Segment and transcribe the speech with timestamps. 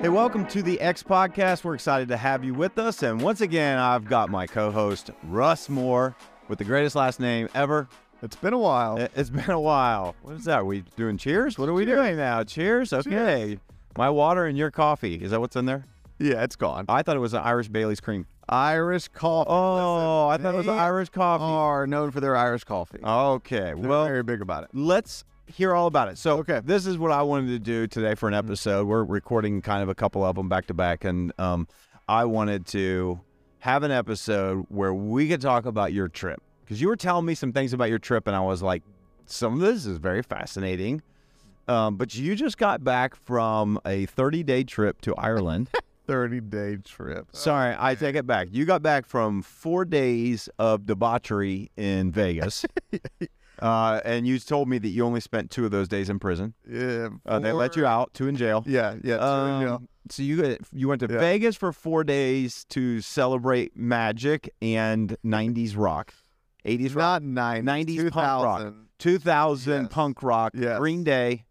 [0.00, 1.62] Hey, welcome to the X Podcast.
[1.62, 3.04] We're excited to have you with us.
[3.04, 6.16] And once again, I've got my co host, Russ Moore,
[6.48, 7.86] with the greatest last name ever.
[8.20, 8.96] It's been a while.
[8.96, 10.16] It- It's been a while.
[10.22, 10.58] What is that?
[10.58, 11.56] Are we doing cheers?
[11.58, 12.42] What are we doing now?
[12.42, 12.92] Cheers?
[12.92, 13.58] Okay.
[13.96, 15.14] My water and your coffee.
[15.16, 15.84] Is that what's in there?
[16.22, 16.84] Yeah, it's gone.
[16.88, 18.26] I thought it was an Irish Bailey's cream.
[18.48, 19.48] Irish coffee.
[19.50, 21.44] Oh, I thought it was Irish coffee.
[21.44, 22.98] Are known for their Irish coffee.
[23.02, 23.58] Okay.
[23.58, 24.70] They're Well, very big about it.
[24.72, 26.18] let's hear all about it.
[26.18, 26.60] So, Okay.
[26.64, 28.86] this is what I wanted to do today for an episode.
[28.86, 31.68] We're recording kind of a couple of them back to back, and um,
[32.08, 33.20] I wanted to
[33.60, 37.34] have an episode where we could talk about your trip because you were telling me
[37.34, 38.82] some things about your trip, and I was like,
[39.26, 41.00] some of this is very fascinating.
[41.68, 45.68] Um, but you just got back from a 30 day trip to Ireland.
[46.06, 47.28] Thirty day trip.
[47.32, 48.48] Sorry, I take it back.
[48.50, 52.64] You got back from four days of debauchery in Vegas.
[53.58, 56.52] Uh, and you told me that you only spent two of those days in prison.
[56.68, 57.10] Yeah.
[57.24, 58.64] Uh, they let you out, two in jail.
[58.66, 59.18] Yeah, yeah.
[59.18, 59.74] two in jail.
[59.74, 61.20] Um, so you you went to Yeah.
[61.20, 66.12] Vegas for four days to celebrate magic and '90s rock,
[66.66, 67.64] '80s rock, Not nine.
[67.64, 68.58] 90s punk rock.
[68.62, 68.86] 2000.
[68.98, 69.92] 2000 Yes.
[69.92, 70.78] punk rock, Yes.
[70.80, 71.44] Green Day.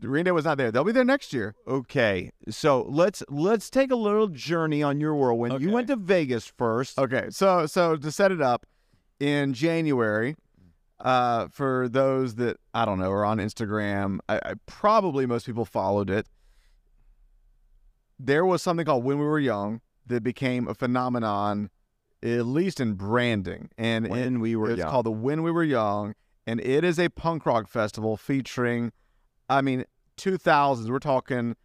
[0.00, 0.70] Green Day was not there.
[0.70, 1.54] They'll be there next year.
[1.66, 5.60] Okay, so let's let's take a little journey on your whirlwind.
[5.60, 6.98] You went to Vegas first.
[6.98, 8.64] Okay, so so to set it up,
[9.20, 10.36] in January,
[11.00, 15.64] uh, for those that I don't know are on Instagram, I, I probably most people
[15.64, 16.26] followed it.
[18.18, 21.70] There was something called When We Were Young that became a phenomenon,
[22.22, 24.90] at least in branding, and it- When we were it's young.
[24.90, 26.14] called the When We Were Young,
[26.46, 28.92] and it is a punk rock festival featuring,
[29.48, 29.84] I mean,
[30.18, 30.88] 2000s.
[30.88, 31.56] We're talking.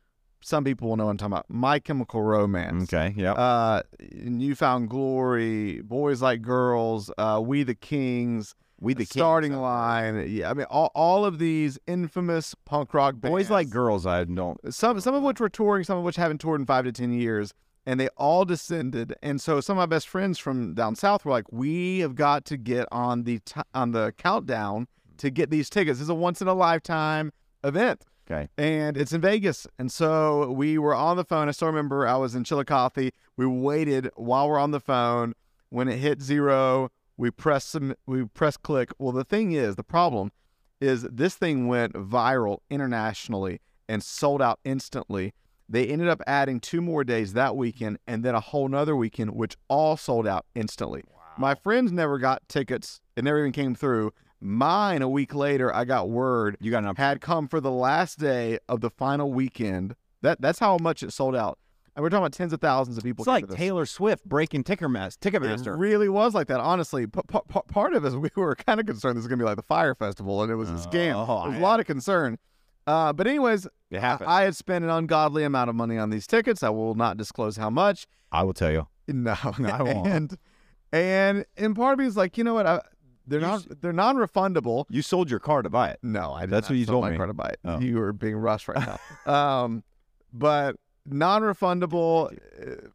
[0.42, 1.46] Some people will know what I'm talking about.
[1.50, 3.32] My Chemical Romance Okay, yeah.
[3.34, 3.82] uh
[4.24, 9.62] newfound glory boys like girls uh we the kings we the starting Kings.
[9.62, 14.06] line yeah i mean all, all of these infamous punk rock bands Boys like girls.
[14.06, 14.60] I don't.
[14.74, 17.14] some some of which were touring some of which haven't toured in five to ten
[17.14, 17.54] years
[17.86, 21.32] and they all descended and so some of my best friends from down south were
[21.32, 25.70] like we have got to get on the t- on the countdown to get these
[25.70, 27.32] tickets this is a once in a lifetime
[27.64, 28.48] event Okay.
[28.58, 29.68] and it's in Vegas.
[29.78, 31.48] And so we were on the phone.
[31.48, 33.12] I still remember I was in Chillicothe.
[33.36, 35.34] We waited while we're on the phone.
[35.70, 38.92] When it hit zero, we press some, we press click.
[39.00, 40.32] Well, the thing is, the problem
[40.80, 43.60] is this thing went viral internationally
[43.90, 45.34] and sold out instantly.
[45.68, 49.32] They ended up adding two more days that weekend and then a whole nother weekend,
[49.32, 51.04] which all sold out instantly.
[51.38, 53.00] My friends never got tickets.
[53.16, 54.12] It never even came through.
[54.44, 58.20] Mine a week later, I got word You got an had come for the last
[58.20, 59.96] day of the final weekend.
[60.22, 61.60] That that's how much it sold out.
[61.96, 63.24] And we're talking about tens of thousands of people.
[63.24, 63.48] It's like.
[63.50, 65.26] Taylor Swift breaking Ticketmaster.
[65.26, 65.78] It Ticketmaster.
[65.78, 67.06] really was like that, honestly.
[67.06, 69.48] P- p- part of us, we were kind of concerned this was going to be
[69.48, 71.14] like the Fire Festival, and it was a scam.
[71.28, 72.40] Oh, There was a lot of concern.
[72.88, 74.18] Uh, but anyways, I.
[74.26, 76.64] I had spent an ungodly amount of money on these tickets.
[76.64, 78.08] I will not disclose how much.
[78.32, 78.88] I will tell you.
[79.08, 80.08] No, No, I won't.
[80.08, 80.38] And
[80.92, 82.66] and and part of me is like, you know what?
[82.68, 82.82] I,
[83.28, 84.86] they're You not they're non-refundable.
[84.90, 86.00] You sold your car to buy it.
[86.04, 87.18] No, I did That's what you sell told my me.
[87.18, 87.60] car to buy it.
[87.66, 87.80] Oh.
[87.80, 88.86] You were being rushed right
[89.26, 89.34] now.
[89.64, 89.84] um,
[90.34, 90.76] but
[91.06, 92.88] non-refundable uh,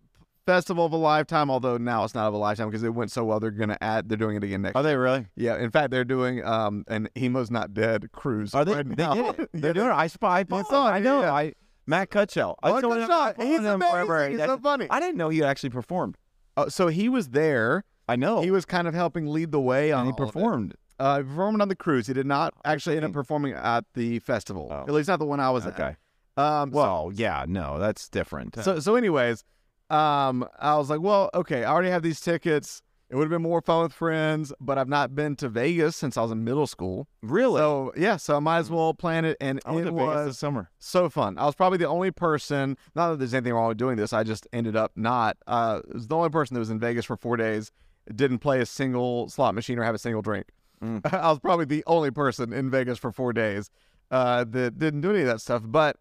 [0.47, 1.51] festival of a lifetime.
[1.51, 3.41] Although now it's not of a lifetime because it went so well.
[3.41, 4.09] They're gonna add.
[4.09, 4.77] They're doing it again next.
[4.77, 5.27] Are they really?
[5.37, 5.57] Yeah.
[5.59, 8.55] In fact, they're doing um an Emo's Not Dead cruise.
[8.55, 8.75] Are they?
[8.75, 9.15] Right they now.
[9.15, 9.51] did it.
[9.53, 9.95] They're Yeah, doing it.
[9.95, 10.39] I spy.
[10.39, 11.21] I it, I know.
[11.23, 11.33] yeah.
[11.33, 11.53] I
[11.87, 12.57] Matt Cutshall.
[12.63, 13.37] I saw good him- shot.
[13.39, 14.17] I He's him forever.
[14.17, 14.31] amazing.
[14.33, 14.87] He's That- so funny.
[14.91, 16.17] I didn't know he actually performed.
[16.57, 17.85] Oh, so he was there.
[18.09, 18.41] I know.
[18.41, 20.33] He was kind of helping lead the way on and he all of it.
[20.33, 20.75] performed.
[20.99, 22.07] Uh, performed on the cruise.
[22.09, 24.69] He did not actually end up performing at the festival.
[24.71, 24.81] Oh.
[24.83, 25.95] At least not the one I was Okay.
[26.37, 26.43] at.
[26.43, 28.57] Um, so- Well, yeah, no, that's different.
[28.63, 29.45] So so anyways,
[29.91, 32.83] um, I was like, well, okay, I already have these tickets.
[33.11, 36.19] It would have been more fun with friends, but I've not been to Vegas since
[36.19, 37.09] I was in middle school.
[37.23, 39.39] really, So yeah, so I might as well plan it.
[39.41, 40.71] And I went it to Vegas was this summer.
[40.79, 41.39] so fun.
[41.39, 42.77] I was probably the only person.
[42.95, 44.13] Not that there's anything wrong with doing this.
[44.13, 45.39] I just ended up not.
[45.47, 47.73] Uh, it was the only person that was in Vegas for four days.
[48.15, 50.47] Didn't play a single slot machine or have a single drink.
[50.83, 51.01] Mm.
[51.13, 53.71] I was probably the only person in Vegas for four days
[54.11, 55.63] uh, that didn't do any of that stuff.
[55.65, 55.97] But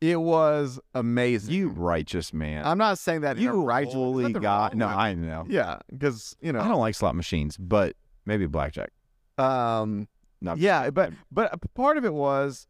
[0.00, 1.54] it was amazing.
[1.54, 2.66] You righteous man.
[2.66, 4.74] I'm not saying that you righteous holy God.
[4.74, 5.46] No, I know.
[5.48, 8.90] yeah, because you know, I don't like slot machines, but maybe blackjack.
[9.38, 10.06] um,
[10.40, 12.66] No, yeah, but but part of it was,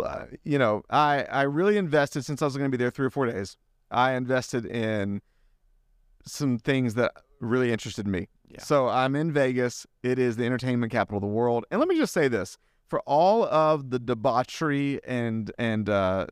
[0.00, 3.06] uh, you know, I I really invested since I was going to be there three
[3.06, 3.56] or four days.
[3.90, 5.22] I invested in
[6.26, 7.12] some things that
[7.44, 8.28] really interested me.
[8.48, 8.60] Yeah.
[8.62, 9.86] So I'm in Vegas.
[10.02, 11.64] It is the entertainment capital of the world.
[11.70, 12.56] And let me just say this:
[12.88, 16.26] for all of the debauchery and and uh,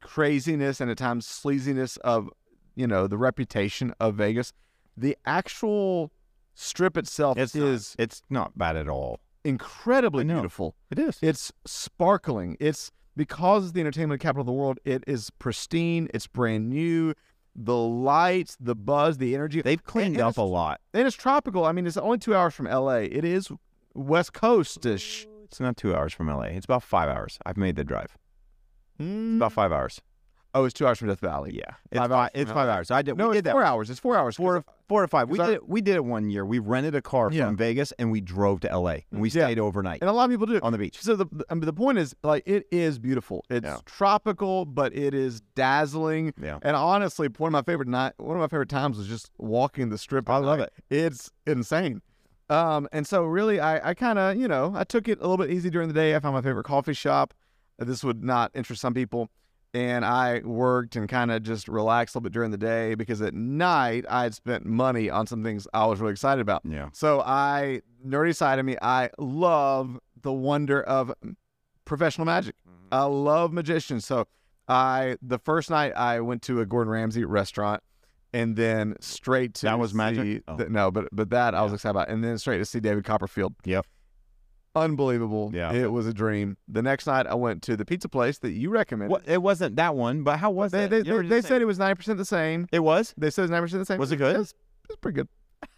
[0.00, 2.30] craziness and at times sleaziness of
[2.74, 4.52] you know the reputation of Vegas,
[4.96, 6.10] the actual
[6.54, 9.20] strip itself It's is not, it's not bad at all.
[9.44, 10.74] incredibly beautiful.
[10.90, 11.18] It is.
[11.22, 12.56] It's sparkling.
[12.58, 14.78] It's because it's the entertainment capital of the world.
[14.84, 16.08] It is pristine.
[16.14, 17.14] It's brand new.
[17.60, 19.60] The lights, the buzz, the energy.
[19.62, 20.80] They've cleaned and up a lot.
[20.94, 21.64] and it's tropical.
[21.64, 22.98] I mean, it's only two hours from LA.
[23.10, 23.50] It is
[23.94, 25.26] West Coast-ish.
[25.44, 26.42] It's not two hours from LA.
[26.54, 27.38] It's about five hours.
[27.44, 28.16] I've made the drive.
[28.98, 29.36] It's Mm.
[29.36, 30.00] about five hours.
[30.58, 31.52] Oh, it's two hours from Death Valley.
[31.54, 32.18] Yeah, it's Five five.
[32.18, 32.90] hours it's five hours.
[32.90, 33.16] I did.
[33.16, 33.52] No, we it's did that.
[33.52, 33.90] four hours.
[33.90, 34.34] It's four hours.
[34.36, 35.28] Four, four to five.
[35.30, 35.48] We did.
[35.50, 36.44] It, we did it one year.
[36.44, 37.46] We rented a car Yeah.
[37.46, 39.44] from Vegas and we drove to LA and we Yeah.
[39.46, 40.58] stayed overnight and a lot of people do.
[40.62, 41.00] on the beach.
[41.00, 43.44] So the the- I mean, the point is, like, it is beautiful.
[43.48, 43.78] It's Yeah.
[43.86, 46.34] tropical, but it is dazzling.
[46.42, 46.58] Yeah.
[46.62, 49.90] And honestly, one of my favorite night, one of my favorite times was just walking
[49.90, 50.28] the strip.
[50.28, 50.70] I love night.
[50.90, 52.02] It's insane.
[52.50, 55.36] Um, and so really, I, I kind of, you know, I took it a little
[55.36, 56.16] bit easy during the day.
[56.16, 57.34] I found my favorite coffee shop.
[57.78, 59.28] This would not interest some people.
[59.74, 63.20] And I worked and kind of just relaxed a little bit during the day because
[63.20, 66.62] at night I had spent money on some things I was really excited about.
[66.64, 66.88] Yeah.
[66.92, 71.12] So I, nerdy side of me, I love the wonder of
[71.84, 72.54] professional magic.
[72.66, 72.86] Mm-hmm.
[72.92, 74.06] I love magicians.
[74.06, 74.26] So
[74.68, 77.82] I, the first night I went to a Gordon Ramsay restaurant,
[78.32, 80.22] and then straight to That was magic?
[80.24, 80.56] see- Oh.
[80.56, 83.54] no, but but that I was excited about, and then straight to see David Copperfield.
[83.64, 83.86] Yep.
[84.78, 85.50] Unbelievable.
[85.54, 85.72] Yeah.
[85.72, 86.56] It was a dream.
[86.68, 89.10] The next night I went to the pizza place that you recommended.
[89.12, 90.88] What, it wasn't that one, but how was They, it?
[90.90, 92.66] they, they, they said it was ninety percent the same.
[92.72, 93.14] it was.
[93.16, 93.98] They said it was ninety percent the same.
[93.98, 94.36] Was it good?
[94.36, 95.28] It was, it was pretty good.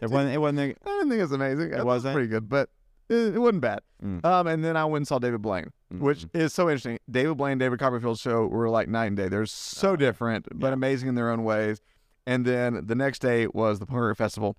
[0.00, 0.34] It wasn't.
[0.34, 0.60] It wasn't.
[0.60, 1.72] I didn't think it was amazing.
[1.72, 2.12] It, was wasn't?
[2.14, 2.68] pretty good, but
[3.08, 3.80] it, it wasn't bad.
[4.04, 4.24] Mm.
[4.24, 6.40] Um, and then I went and saw David Blaine, which Mhm.
[6.40, 6.98] is so interesting.
[7.10, 9.28] David Blaine, David Copperfield show were like night and day.
[9.28, 10.72] They're so Oh, different, but yeah.
[10.74, 11.80] amazing in their own ways.
[12.26, 14.56] And then the next day was the Punk Rock Festival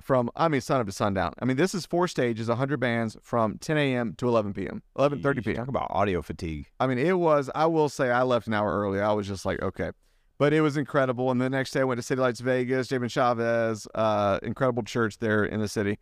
[0.00, 1.32] from, I mean, sun up to sundown.
[1.38, 4.14] I mean, this is four stages, 100 bands from 10 a.m.
[4.18, 5.56] to 11 p.m., 11.30 Yeesh, p.m.
[5.56, 6.66] Talk about audio fatigue.
[6.80, 9.00] I mean, it was, I will say, I left an hour early.
[9.00, 9.90] I was just like, okay.
[10.38, 11.30] But it was incredible.
[11.30, 15.18] And the next day I went to City Lights Vegas, Jamin Chavez, uh, incredible church
[15.18, 15.98] there in the city.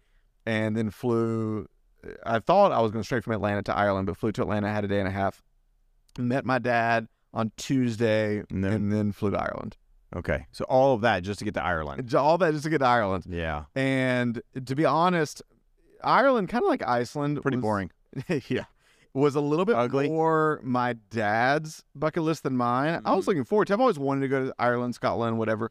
[0.47, 1.67] And then flew,
[2.25, 4.85] I thought I was going straight from Atlanta to Ireland, but flew to Atlanta, had
[4.85, 5.43] a day and a half.
[6.19, 9.77] Met my dad on Tuesday then- and then flew to Ireland.
[10.15, 12.15] Okay, so all of that just to get to Ireland.
[12.15, 13.25] All that just to get to Ireland.
[13.29, 15.43] Yeah, And to be honest,
[16.05, 17.91] Ireland, kind of like Iceland, pretty was- boring.
[18.49, 18.65] yeah.
[19.15, 20.09] Was a little bit Ugly.
[20.09, 23.03] more my dad's bucket list than mine.
[23.05, 23.29] I was Mhm.
[23.29, 23.75] looking forward to.
[23.75, 25.71] I've always wanted to go to Ireland, Scotland, whatever.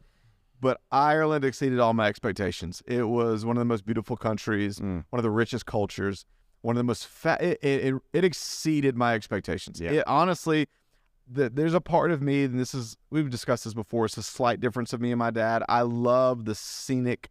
[0.59, 2.83] But Ireland exceeded all my expectations.
[2.85, 5.05] It was one of the most beautiful countries, Mm.
[5.09, 6.23] one of the richest cultures,
[6.61, 9.81] one of the most fa- it, it, it, it exceeded my expectations.
[9.81, 9.89] Yeah.
[9.91, 10.67] It honestly
[11.27, 14.05] the, there's a part of me, and this is we've discussed this before.
[14.05, 15.63] It's a slight difference of me and my dad.
[15.69, 17.29] I love the scenic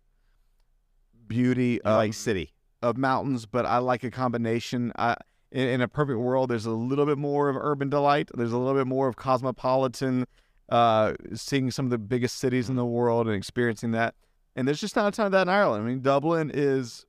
[1.27, 2.51] beauty of like city.
[2.83, 4.93] of mountains, but I like a combination.
[4.97, 5.17] I
[5.53, 8.31] in, in a perfect world, there's a little bit more of urban delight.
[8.35, 10.27] There's a little bit more of cosmopolitan,
[10.69, 14.15] uh, seeing some of the biggest cities in the world and experiencing that.
[14.57, 15.85] And there's just not a ton of that in Ireland.
[15.85, 17.07] I mean, Dublin is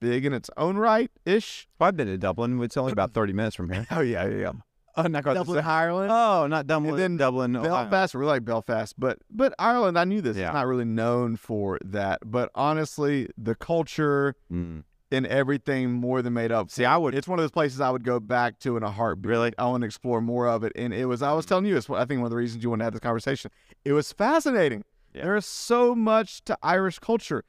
[0.00, 1.68] big in its own right ish.
[1.80, 2.62] I've been to Dublin.
[2.62, 3.86] It's only about thirty minutes from here.
[3.90, 4.52] Oh yeah, yeah.
[5.04, 5.68] Oh, not Dublin, same.
[5.70, 6.10] Ireland.
[6.12, 6.96] Oh, not Dublin.
[6.96, 7.56] then Dublin.
[7.56, 7.68] Ohio.
[7.70, 10.36] Belfast, we like Belfast, but but Ireland, I knew this.
[10.36, 10.46] Yeah.
[10.48, 14.84] It's not really known for that, but honestly, the culture Mm.
[15.12, 16.70] and everything more than made up.
[16.70, 17.14] See, I would.
[17.14, 19.28] It's one of those places I would go back to in a heartbeat.
[19.30, 19.52] Really?
[19.58, 20.72] I want to explore more of it.
[20.76, 22.70] And it was, I was telling you, it's I think one of the reasons you
[22.70, 23.50] want to have this conversation.
[23.84, 24.84] It was fascinating.
[25.14, 25.24] Yeah.
[25.24, 27.42] There is so much to Irish culture.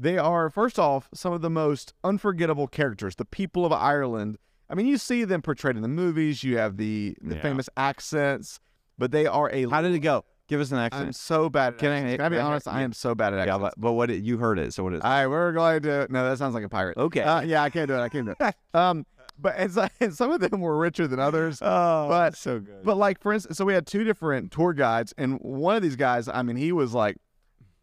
[0.00, 3.16] They are, first off, some of the most unforgettable characters.
[3.16, 4.38] The people of Ireland.
[4.70, 6.42] I mean, you see them portrayed in the movies.
[6.44, 7.42] You have the, the Yeah.
[7.42, 8.60] famous accents,
[8.98, 9.68] but they are a.
[9.68, 10.24] How did it go?
[10.48, 11.06] Give us an accent.
[11.08, 11.74] I'm so bad.
[11.74, 12.16] At Can I- accents.
[12.16, 12.68] Can I be I- honest?
[12.68, 13.74] I am so bad at yeah, accents.
[13.76, 14.72] but, but what it, you heard it.
[14.74, 15.00] So what is?
[15.02, 16.06] All right, we're going to.
[16.10, 16.96] No, that sounds like a pirate.
[16.96, 17.20] okay.
[17.22, 18.00] Uh, yeah, I can't do it.
[18.00, 18.54] I can't do it.
[18.74, 19.04] Um,
[19.40, 21.60] but and, so, and some of them were richer than others.
[21.62, 22.82] oh, but- so good.
[22.82, 25.96] But like for instance, so we had two different tour guides, and one of these
[25.96, 27.16] guys, I mean, he was like,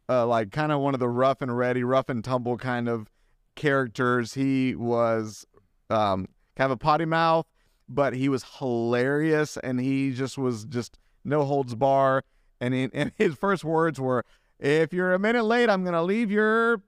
[0.10, 3.10] uh, like kind of one of the rough and ready, rough and tumble kind of
[3.56, 4.34] characters.
[4.34, 5.46] He was,
[5.89, 7.46] um, kind of a potty mouth,
[7.90, 12.24] but he was hilarious, and he just was just no holds bar.
[12.62, 14.24] And, he, and his first words were,
[14.60, 16.82] "If you're a minute late, I'm gonna leave your."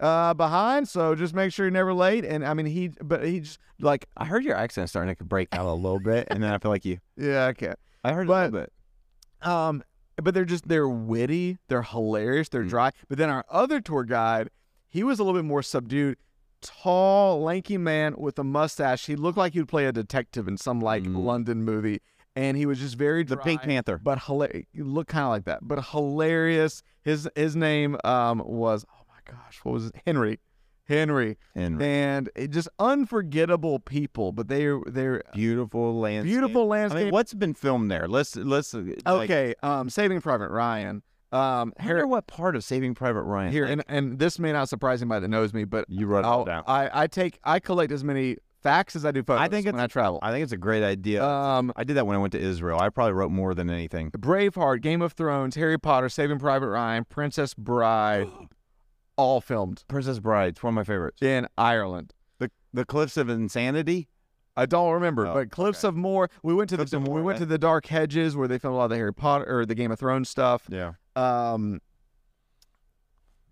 [0.00, 2.24] Uh, behind, so just make sure you're never late.
[2.24, 5.48] And I mean, he, but he just like, I heard your accent starting to break
[5.52, 7.00] out a little bit, and then I feel like you.
[7.18, 7.78] yeah, I can't.
[8.02, 8.72] I heard But- a little bit.
[9.42, 9.82] Um,
[10.16, 12.70] but they're just they're witty, they're hilarious, they're Mm.
[12.70, 12.90] dry.
[13.10, 14.48] But then our other tour guide,
[14.88, 16.16] he was a little bit more subdued,
[16.62, 19.06] tall, lanky man with a mustache.
[19.06, 21.24] He looked like he would play a detective in some like Mm.
[21.24, 22.00] London movie,
[22.36, 23.98] and he was just very The Pink Panther.
[24.02, 24.66] but hilarious.
[24.72, 26.82] He looked kind of like that, but hilarious.
[27.02, 29.94] His his name um was oh my gosh, what was it?
[30.06, 30.38] Henry,
[30.84, 34.32] Henry, And and it just unforgettable people.
[34.32, 36.30] But they're they're beautiful landscape.
[36.30, 37.04] beautiful I landscape.
[37.04, 38.06] mean, what's been filmed there?
[38.08, 38.74] Let's let's.
[38.74, 41.02] uh, like- Okay, um, Saving Private Ryan.
[41.32, 43.52] Um, I wonder Harry, what part of Saving Private Ryan.
[43.52, 46.26] here, and, and this may not surprise anybody that knows me, but you wrote it
[46.26, 46.64] I'll, down.
[46.66, 49.76] I, I take I collect as many facts as I do photos I think when
[49.76, 50.18] it's- I travel.
[50.22, 51.24] I think it's a great idea.
[51.24, 52.78] Um, I did that when I went to Israel.
[52.80, 54.10] I probably wrote more than anything.
[54.10, 58.28] Braveheart, Game of Thrones, Harry Potter, Saving Private Ryan, Princess Bride,
[59.16, 61.22] all filmed Princess Bride, it's one of my favorites.
[61.22, 62.12] in Ireland.
[62.38, 64.08] The the Cliffs of Insanity.
[64.56, 65.88] I don't remember, Oh, but Cliffs okay.
[65.90, 66.28] of Moher.
[66.42, 67.40] We went to Cliffs the of we went eh?
[67.40, 69.74] to the Dark Hedges where they filmed a lot of the Harry Potter or the
[69.76, 70.64] Game of Thrones stuff.
[70.68, 70.94] Yeah.
[71.20, 71.80] Um,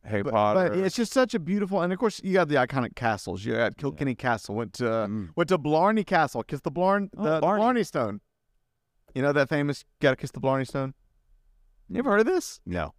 [0.04, 0.70] Harry but, Potter.
[0.70, 3.44] but it's just such a beautiful, and of course you got the iconic castles.
[3.44, 4.54] You got Kilkenny Castle.
[4.54, 5.30] Went to Mm.
[5.36, 6.42] went to Blarney Castle.
[6.42, 7.60] Kissed the Blarn Oh, the, the Blarney.
[7.60, 8.20] Blarney Stone.
[9.14, 10.94] You know that famous "Got to kiss the Blarney Stone."
[11.88, 12.60] You ever heard of this?
[12.66, 12.94] no.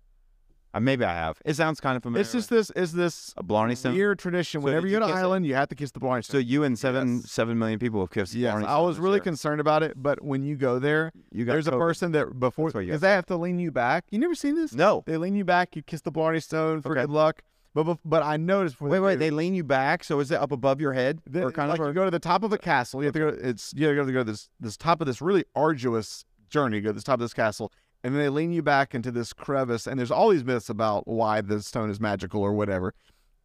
[0.72, 1.42] Uh, maybe I have.
[1.46, 2.22] It sounds kind of familiar.
[2.22, 3.96] It's just this is this a Blarney Stone.
[3.96, 4.62] weird tradition.
[4.62, 5.20] So Whenever you go to kiss it?
[5.20, 6.36] Ireland, you have to kiss the Blarney stone.
[6.36, 7.32] So you and seven Yes.
[7.32, 9.24] seven million people have kissed yes, Blarney I was really year.
[9.24, 12.76] concerned about it, but when you go there, You there's a person that before That's
[12.76, 14.06] what you because they have to lean you back.
[14.12, 14.74] You never seen this?
[14.74, 15.04] No.
[15.08, 15.76] They lean you back.
[15.76, 17.02] You kiss the Blarney Stone for Okay.
[17.02, 17.42] good luck.
[17.74, 19.14] But but I noticed before Wait, wait.
[19.16, 21.70] do- They lean you back, so is it up above your head, The- or kind
[21.70, 21.88] like of?
[21.88, 23.02] you go to the top of a castle.
[23.02, 23.28] You have to go.
[23.30, 26.78] It's you have to go to this this top of this really arduous journey.
[26.78, 27.72] You go to the top of this castle,
[28.03, 29.88] and then they lean you back into this crevice.
[29.88, 32.94] And there's all these myths about why the stone is magical or whatever.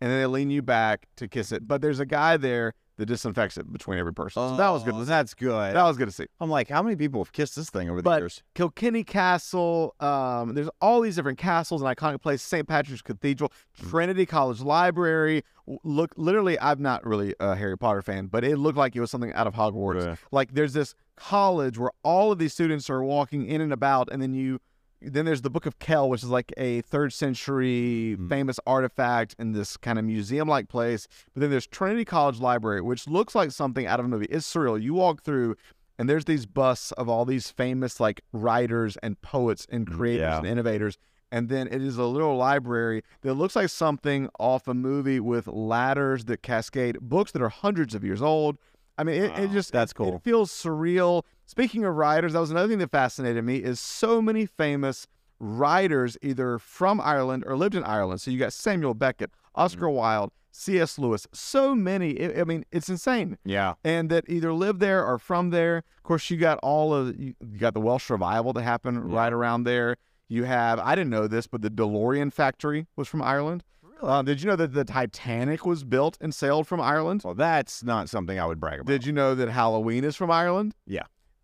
[0.01, 1.67] And then they lean you back to kiss it.
[1.67, 4.51] But there's a guy there that disinfects it between every person.
[4.51, 4.95] so that was good.
[4.95, 5.51] Oh, That's good.
[5.75, 6.27] That was good to see.
[6.41, 8.43] I'm like, how many people have kissed this thing over the But- years?
[8.55, 9.95] Kilkenny Castle.
[10.01, 12.47] Um, there's all these different castles and iconic places.
[12.47, 12.69] St.
[12.69, 13.51] Patrick's Cathedral,
[13.83, 13.91] Mm.
[13.91, 15.43] Trinity College Library.
[15.83, 19.11] Look, literally, I'm not really a Harry Potter fan, but it looked like it was
[19.11, 20.05] something out of Hogwarts.
[20.05, 20.17] Yeah.
[20.31, 24.21] Like there's this college where all of these students are walking in and about, and
[24.23, 24.61] then you.
[25.07, 28.29] Then there's the Book of Kell, which is like a third century Mm.
[28.29, 31.07] famous artifact in this kind of museum like place.
[31.35, 34.27] But then there's Trinity College Library, which looks like something out of a movie.
[34.31, 34.81] It's surreal.
[34.81, 35.57] You walk through,
[35.99, 40.21] and there's these busts of all these famous like writers and poets and Mm, creators
[40.21, 40.39] yeah.
[40.39, 40.99] and innovators.
[41.33, 45.49] And then it is a little library that looks like something off a movie with
[45.49, 48.57] ladders that cascade, books that are hundreds of years old.
[48.97, 50.17] I mean, it, it just that's it- cool.
[50.17, 51.25] It feels surreal.
[51.47, 55.07] Speaking of writers, that was another thing that fascinated me is so many famous
[55.41, 58.21] writers either from Ireland or lived in Ireland.
[58.21, 59.95] So you got Samuel Beckett, Oscar Mm.
[59.95, 60.99] Wilde, C.S.
[60.99, 61.27] Lewis.
[61.33, 62.35] So many.
[62.39, 63.75] I mean, it's insane Yeah.
[63.85, 65.79] and that either live there or from there.
[65.79, 69.17] Of course, you got all of you, got the Welsh revival that happened Yeah.
[69.17, 69.97] right around there.
[70.29, 73.65] You have I didn't know this, but the DeLorean factory was from Ireland.
[74.01, 77.23] Uh, did you know that the Titanic was built and sailed from Ireland?
[77.25, 78.91] Well, that's not something I would brag about.
[78.91, 80.75] Did you know that Halloween is from Ireland?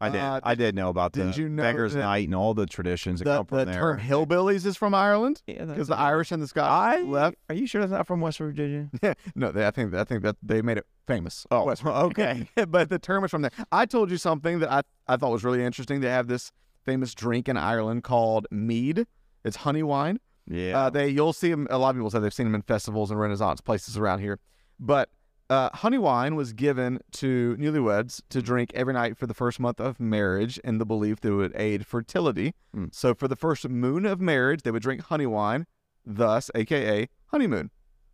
[0.00, 0.20] I did.
[0.20, 2.66] uh, I did know about did the you know Beggars that Night and all the
[2.66, 3.74] traditions that The, come from the there.
[3.74, 7.36] The term hillbillies is from Ireland Yeah, because the Irish and the Scots I left.
[7.48, 8.88] Are you sure that's not from West Virginia?
[9.34, 11.46] no, they, I think I think that they made it famous.
[11.50, 12.48] Oh, West- okay.
[12.68, 13.50] but the term is from there.
[13.70, 16.00] I told you something that I, I thought was really interesting.
[16.00, 16.50] They have this
[16.84, 19.06] famous drink in Ireland called mead.
[19.44, 20.18] It's honey wine.
[20.46, 20.78] Yeah.
[20.86, 21.66] Uh, they you'll see them.
[21.70, 24.38] A lot of people say they've seen them in festivals and Renaissance places around here.
[24.78, 25.10] But
[25.50, 29.80] uh, honey wine was given to newlyweds to drink every night for the first month
[29.80, 32.54] of marriage in the belief that it would aid fertility.
[32.74, 32.94] Mm.
[32.94, 35.66] So for the first moon of marriage, they would drink honey wine,
[36.06, 37.70] thus, aka honeymoon.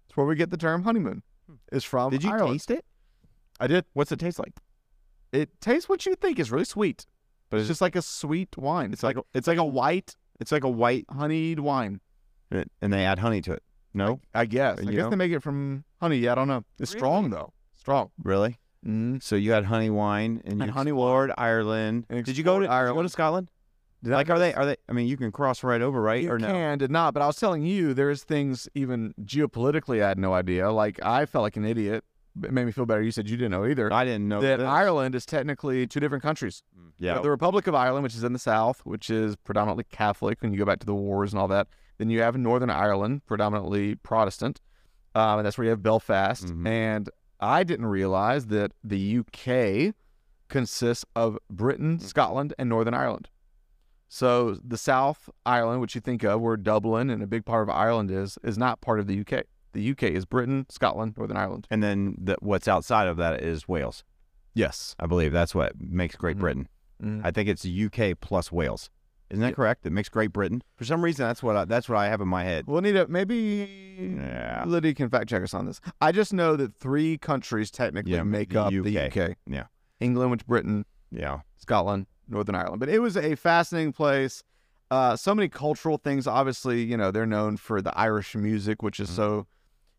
[0.08, 1.22] That's where we get the term honeymoon.
[1.70, 2.54] Is from did you Ireland.
[2.54, 2.84] taste it?
[3.60, 3.84] I did.
[3.92, 4.54] What's it taste like?
[5.32, 7.06] It tastes what you think is really sweet,
[7.50, 8.86] but it's just like a sweet wine.
[8.86, 12.00] It's, It's like like it's like a white It's like a white, honeyed wine.
[12.50, 13.62] and they add honey to it.
[13.96, 14.78] No, I guess.
[14.78, 15.10] I You guess know?
[15.10, 16.18] they make it from honey.
[16.18, 16.64] Yeah, I don't know.
[16.78, 17.52] It's strong though.
[17.74, 18.10] Strong.
[18.22, 18.58] really.
[18.86, 19.22] Mm.
[19.22, 22.06] So you had honey wine and you And honey explored Ireland.
[22.10, 22.88] And Did you go to Ireland?
[22.88, 23.50] did you go to Scotland?
[24.04, 24.52] Did I- Like, are they?
[24.54, 24.76] Are they?
[24.88, 26.22] I mean, you can cross right over, right?
[26.22, 26.48] You or no?
[26.48, 30.34] can did not, but I was telling you there's things even geopolitically I had no
[30.34, 30.70] idea.
[30.70, 32.04] Like I felt like an idiot.
[32.42, 33.00] It made me feel better.
[33.02, 33.90] You said you didn't know either.
[33.92, 34.66] I didn't know that this.
[34.66, 36.62] Ireland is technically two different countries.
[36.98, 37.18] You Yeah.
[37.20, 40.58] the Republic of Ireland, which is in the south, which is predominantly Catholic when you
[40.58, 41.66] go back to the wars and all that.
[41.98, 44.60] Then you have Northern Ireland, predominantly Protestant,
[45.14, 46.46] um, and that's where you have Belfast.
[46.46, 46.66] Mhm.
[46.68, 47.10] And
[47.40, 49.94] I didn't realize that the UK
[50.48, 53.28] consists of Britain, Scotland, and Northern Ireland.
[54.08, 57.74] So the South Ireland, which you think of where Dublin and a big part of
[57.74, 59.42] Ireland is, is not part of the UK.
[59.72, 61.66] The UK is Britain, Scotland, Northern Ireland.
[61.70, 64.04] and then the, what's outside of that is Wales.
[64.54, 64.94] Yes.
[64.98, 66.40] I believe that's what makes Great Mhm.
[66.40, 66.68] Britain.
[67.02, 67.20] Mhm.
[67.24, 68.88] I think it's UK plus Wales.
[69.30, 69.84] Isn't that correct?
[69.84, 70.62] It makes Great Britain.
[70.76, 72.64] For some reason, that's what I, that's what I have in my head.
[72.66, 74.62] We'll need maybe Yeah.
[74.66, 75.80] Lydia can fact check us on this.
[76.00, 79.16] I just know that three countries technically Yeah, make the up the UK.
[79.16, 79.36] UK.
[79.46, 79.64] Yeah.
[80.00, 81.40] England, which Britain, Yeah.
[81.56, 82.78] Scotland, Northern Ireland.
[82.80, 84.44] But it was a fascinating place.
[84.90, 86.28] Uh, so many cultural things.
[86.28, 89.14] Obviously, you know, they're known for the Irish music, which is Mhm.
[89.16, 89.46] so,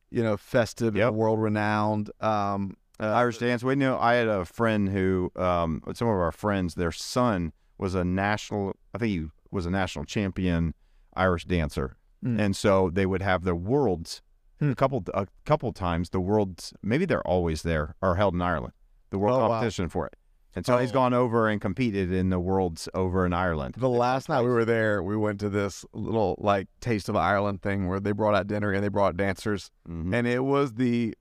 [0.10, 1.10] you know, festive Yep.
[1.10, 2.12] and world renowned.
[2.22, 3.62] Um, uh, Irish dance.
[3.64, 7.96] We know I had a friend who, um, some of our friends, their son was
[7.96, 8.74] a national.
[8.94, 10.74] I think he was a national champion
[11.16, 12.40] Irish dancer, Mm.
[12.40, 14.22] and so they would have the worlds.
[14.60, 14.72] Hmm.
[14.72, 18.74] A couple a couple times the worlds maybe they're always there are held in Ireland.
[19.12, 19.48] The world Oh, wow.
[19.50, 20.16] competition for it,
[20.56, 23.76] and so he's gone over and competed in the worlds over in Ireland.
[23.78, 27.62] The last night we were there, we went to this little like taste of Ireland
[27.62, 30.12] thing where they brought out dinner and they brought dancers, Mhm.
[30.16, 31.14] and it was the,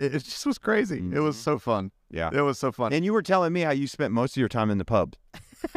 [0.00, 0.98] it, just was crazy.
[1.12, 1.40] It was Mhm.
[1.40, 1.92] so fun.
[2.10, 2.94] Yeah, It was so fun.
[2.94, 5.14] and you were telling me how you spent most of your time in the pub.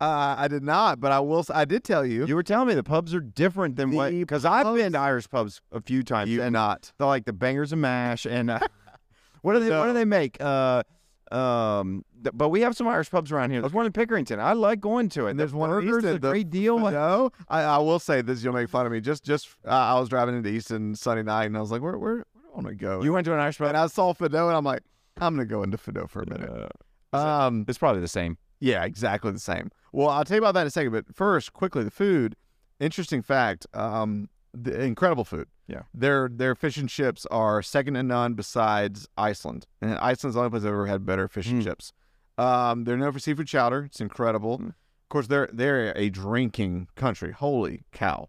[0.00, 1.44] Uh, I did not, but I will.
[1.52, 2.24] I did tell you.
[2.24, 4.98] You were telling me the pubs are different than what The because I've been to
[5.00, 6.30] Irish pubs a few times.
[6.30, 6.92] You and not.
[6.98, 8.60] they're like the bangers and mash and uh,
[9.42, 10.36] what do they what do they make?
[10.40, 10.84] Uh,
[11.32, 13.60] um, th- but we have some Irish pubs around here.
[13.60, 14.38] There's one in Pickerington.
[14.38, 15.30] I like going to it.
[15.30, 16.78] And The there's one in burgers, Easton, a the great deal.
[16.92, 18.44] No, I, I will say this.
[18.44, 19.00] You'll make fun of me.
[19.00, 21.98] Just, just uh, I was driving into Easton Sunday night, and I was like, where,
[21.98, 23.02] where, where do I want to go?
[23.02, 23.66] you went to an Irish pub.
[23.66, 24.82] and I saw Fadó, and I'm like,
[25.20, 26.70] I'm gonna go into Fadó for a minute.
[27.12, 28.38] Uh, Um, it's probably the same.
[28.60, 29.70] Yeah, exactly the same.
[29.92, 30.92] Well, I'll tell you about that in a second.
[30.92, 32.34] But first, quickly, the food.
[32.80, 33.66] Interesting fact.
[33.74, 35.48] Um, the incredible food.
[35.66, 35.82] Yeah.
[35.94, 39.66] Their their fish and chips are second to none besides Iceland.
[39.82, 41.64] And Iceland's the only place I've ever had better fish and Mm.
[41.64, 41.92] chips.
[42.38, 43.84] Um, they're known for seafood chowder.
[43.84, 44.58] It's incredible.
[44.58, 44.68] Mm.
[44.68, 47.32] Of course, they're they're a drinking country.
[47.32, 48.28] Holy cow!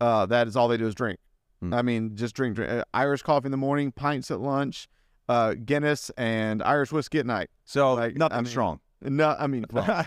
[0.00, 1.18] Uh, that is all they do is drink.
[1.62, 1.74] Mm.
[1.74, 2.70] I mean, just drink, drink.
[2.72, 4.88] Uh, Irish coffee in the morning, pints at lunch,
[5.28, 7.50] uh, Guinness and Irish whiskey at night.
[7.64, 8.80] So Like, nothing I mean, strong.
[9.02, 10.06] No, I mean, well,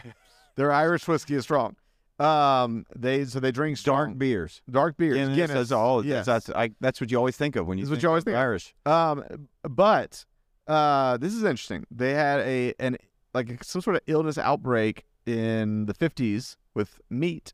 [0.56, 1.76] their Irish whiskey is strong.
[2.20, 4.62] Um, they so they drink Dark beers.
[4.70, 5.16] dark beers.
[5.18, 6.06] Guinness, Guinness, that's all.
[6.06, 6.26] Yes.
[6.28, 8.38] That's I, that's what you always think of when you That's what you always think.
[8.38, 8.74] Irish.
[8.86, 10.24] Um, but
[10.68, 11.86] uh, this is interesting.
[11.90, 12.98] They had a an
[13.34, 17.54] like some sort of illness outbreak in the fifties with meat,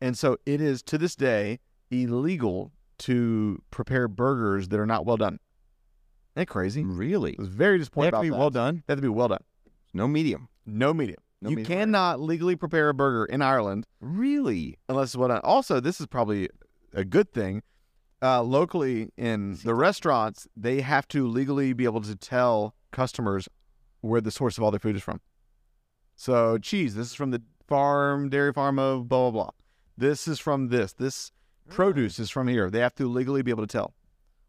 [0.00, 5.18] and so it is to this day illegal to prepare burgers that are not well
[5.18, 5.34] done.
[5.34, 6.82] Isn't that crazy?
[6.82, 7.36] Really?
[7.38, 8.38] I was very They disappointed have to be that.
[8.38, 8.82] well done.
[8.86, 9.44] They have to be well done.
[9.92, 10.48] No medium.
[10.68, 11.18] No medium.
[11.40, 11.86] No you medium rare.
[11.86, 14.78] cannot legally prepare a burger in Ireland Really?
[14.88, 15.28] unless what?
[15.28, 15.40] done.
[15.44, 16.48] Also, this is probably
[16.92, 17.62] a good thing.
[18.20, 23.48] Uh, locally in the restaurants, they have to legally be able to tell customers
[24.00, 25.20] where the source of all their food is from.
[26.16, 29.50] So, cheese, this is from the farm, dairy farm of blah, blah, blah.
[29.96, 30.92] This is from this.
[30.92, 31.30] This
[31.68, 32.70] produce is from here.
[32.70, 33.94] They have to legally be able to tell,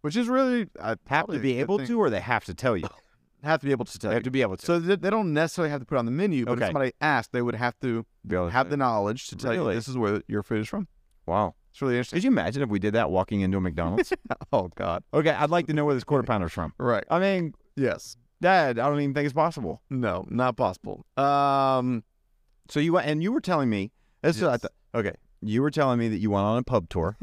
[0.01, 1.87] which is really uh, Have to be able thing.
[1.87, 2.87] to, or they have to tell you.
[3.43, 4.09] have to be able to tell.
[4.09, 4.17] They you.
[4.17, 4.65] have to be able to.
[4.65, 6.61] So they, they don't necessarily have to put it on the menu, but Okay.
[6.63, 8.69] if somebody asked, they would have to to have say.
[8.71, 9.75] the knowledge to tell you Really?
[9.75, 10.87] this is where your food is from.
[11.25, 11.55] wow.
[11.71, 12.17] It's really interesting.
[12.17, 14.11] Could you imagine if we did that walking into a McDonald's?
[14.51, 15.03] Oh God.
[15.13, 16.73] okay, I'd like to know where this quarter pounder's from.
[16.79, 17.03] Right.
[17.11, 18.17] I mean, Yes.
[18.41, 19.81] Dad, I don't even think it's possible.
[19.89, 21.05] No, not possible.
[21.17, 22.03] Um.
[22.69, 25.13] So you and you were telling me this is I th- okay.
[25.41, 27.17] You were telling me that you went on a pub tour,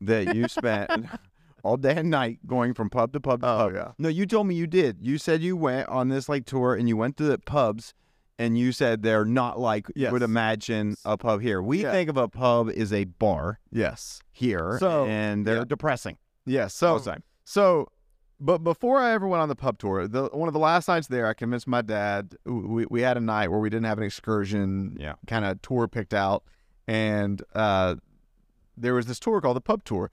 [0.00, 0.90] that you spent
[1.62, 3.74] all day and night going from pub to pub to Oh pub.
[3.74, 3.92] yeah.
[3.98, 4.98] No, you told me you did.
[5.00, 7.94] You said you went on this like tour and you went to the pubs
[8.38, 11.62] and you said they're not like you would imagine a pub here.
[11.62, 11.92] We Yeah.
[11.92, 14.20] think of a pub as a bar Yes.
[14.32, 15.64] here So, and they're yeah.
[15.64, 16.82] depressing Yes.
[16.82, 17.88] all So so,
[18.40, 21.06] but before I ever went on the pub tour, the one of the last nights
[21.06, 22.34] there, I convinced my dad.
[22.44, 25.14] We we had a night where we didn't have an excursion Yeah.
[25.28, 26.42] kind of tour picked out,
[26.88, 27.96] and uh,
[28.76, 30.10] there was this tour called the pub tour.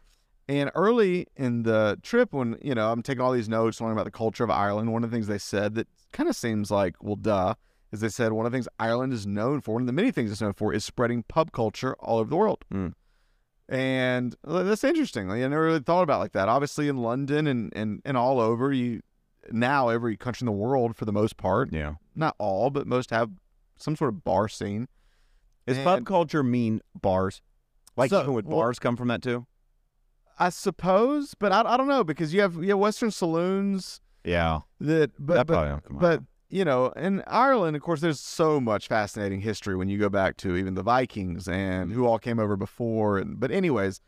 [0.49, 4.05] And early in the trip, when you know I'm taking all these notes, learning about
[4.05, 6.95] the culture of Ireland, one of the things they said that kind of seems like,
[7.03, 7.53] well, duh,
[7.91, 10.09] is they said one of the things Ireland is known for, one of the many
[10.09, 12.65] things it's known for, is spreading pub culture all over the world.
[12.73, 12.93] Mm.
[13.69, 15.29] And that's interesting.
[15.29, 16.49] I never really thought about it like that.
[16.49, 19.01] Obviously, in London and, and, and all over, you
[19.51, 21.93] now every country in the world, for the most part, Yeah.
[22.15, 23.29] not all, but most have
[23.77, 24.87] some sort of bar scene.
[25.67, 27.43] Does pub culture mean bars?
[27.95, 29.45] Like So, even would well- bars come from that too?
[30.39, 34.61] I suppose, but I, I don't know because you have you have Western saloons Yeah.
[34.79, 39.41] that, but that but, but you know, in Ireland, of course, there's so much fascinating
[39.41, 43.17] history when you go back to even the Vikings and who all came over before.
[43.19, 44.01] And but anyways,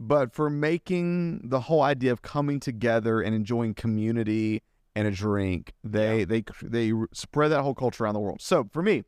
[0.00, 4.62] but for making the whole idea of coming together and enjoying community
[4.96, 8.40] and a drink, they they they spread that whole culture around the world.
[8.40, 9.04] So for me,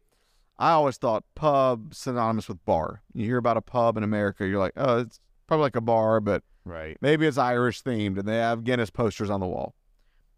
[0.59, 3.03] I always thought pub synonymous with bar.
[3.15, 6.21] You hear about a pub in America, you're like, oh, it's probably like a bar,
[6.21, 6.99] but right.
[7.01, 9.75] maybe it's Irish themed and they have Guinness posters on the wall.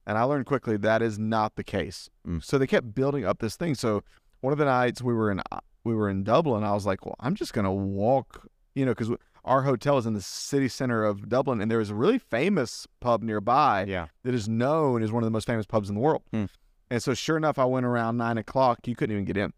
[0.07, 2.09] And I learned quickly that is not the case.
[2.27, 2.43] Mm.
[2.43, 3.75] So they kept building up this thing.
[3.75, 4.03] So
[4.41, 5.43] one of the nights we were in
[5.85, 9.11] we were in Dublin, I was like, well, I'm just gonna walk, you know, because
[9.45, 12.87] our hotel is in the city center of Dublin, and there is a really famous
[13.01, 14.09] pub nearby Yeah.
[14.25, 16.23] that is known as one of the most famous pubs in the world.
[16.33, 16.45] Hmm.
[16.91, 18.87] And so, sure enough, I went around nine o'clock.
[18.87, 19.53] You couldn't even get in.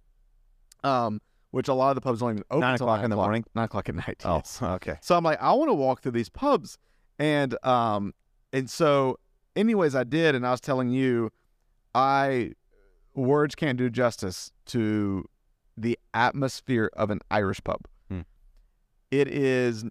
[0.84, 3.44] Um, which a lot of the pubs don't even open Nine o'clock in the morning?
[3.54, 4.22] Nine o'clock at night.
[4.24, 4.60] Oh, yes.
[4.62, 4.96] okay.
[5.02, 6.78] So I'm like, I want to walk through these pubs,
[7.18, 8.14] and um,
[8.52, 9.18] and so,
[9.56, 11.30] anyways, I did, and I was telling you,
[11.94, 12.52] I
[13.14, 15.24] words can't do justice to
[15.76, 17.80] the atmosphere of an Irish pub.
[18.08, 18.20] Hmm.
[19.10, 19.84] It is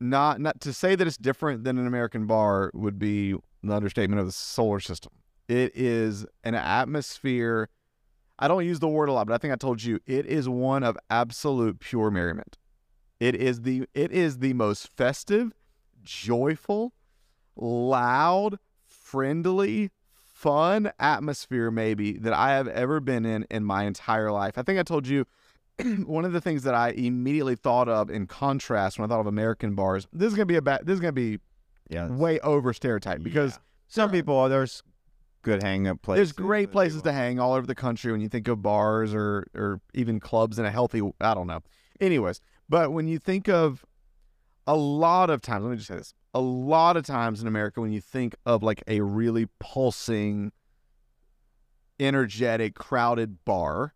[0.00, 4.20] not not to say that it's different than an American bar would be an understatement
[4.20, 5.12] of the solar system.
[5.48, 7.68] It is an atmosphere.
[8.38, 10.48] I don't use the word a lot, but I think I told you it is
[10.48, 12.56] one of absolute pure merriment.
[13.18, 15.52] It is the it is the most festive,
[16.02, 16.92] joyful,
[17.56, 24.56] loud, friendly, fun atmosphere maybe that I have ever been in in my entire life.
[24.56, 25.26] I think I told you
[26.06, 29.26] one of the things that I immediately thought of in contrast when I thought of
[29.26, 30.06] American bars.
[30.12, 30.86] This is gonna be a bad.
[30.86, 31.38] This is gonna be
[31.90, 32.08] Yeah.
[32.08, 33.58] way over stereotype because
[33.90, 34.82] Some people, there's
[35.48, 36.18] good hang up places.
[36.18, 39.46] there's great places to hang all over the country when you think of bars or
[39.54, 41.00] or even clubs in a healthy.
[41.20, 41.60] I don't know.
[42.00, 43.84] Anyways, but when you think of
[44.66, 47.80] a lot of times, let me just say this: a lot of times in America,
[47.80, 50.52] when you think of like a really pulsing,
[51.98, 53.94] energetic, crowded bar,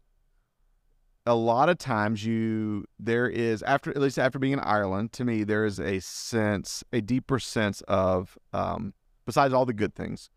[1.26, 5.24] a lot of times you there is after at least after being in Ireland, to
[5.26, 8.94] me there is a sense, a deeper sense of um,
[9.26, 10.30] besides all the good things,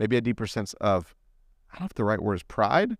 [0.00, 1.14] maybe a deeper sense of
[1.70, 2.96] I don't know if the right word is pride.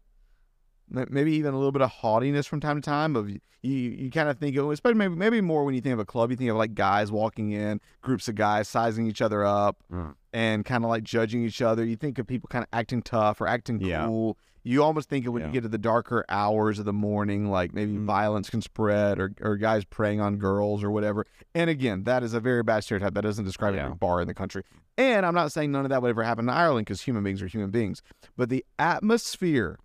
[0.91, 3.15] Maybe even a little bit of haughtiness from time to time.
[3.17, 5.99] Of you, you kind of think of, especially maybe maybe more when you think of
[6.01, 9.45] a club, you think of like guys walking in, groups of guys sizing each other
[9.45, 10.15] up, Mm.
[10.33, 11.85] and kind of like judging each other.
[11.85, 14.07] You think of people kind of acting tough or acting Yeah.
[14.07, 14.37] cool.
[14.63, 15.47] You almost think of when Yeah.
[15.49, 18.05] you get to the darker hours of the morning, like maybe Mm.
[18.05, 21.25] violence can spread or, or guys preying on girls or whatever.
[21.55, 23.15] And again, that is a very bad stereotype.
[23.15, 23.85] That doesn't describe Yeah.
[23.85, 24.63] every bar in the country.
[24.99, 27.41] And I'm not saying none of that would ever happen in Ireland because human beings
[27.41, 28.03] are human beings.
[28.37, 29.79] But the atmosphere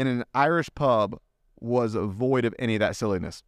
[0.00, 1.18] in an Irish pub
[1.60, 3.42] was void of any of that silliness.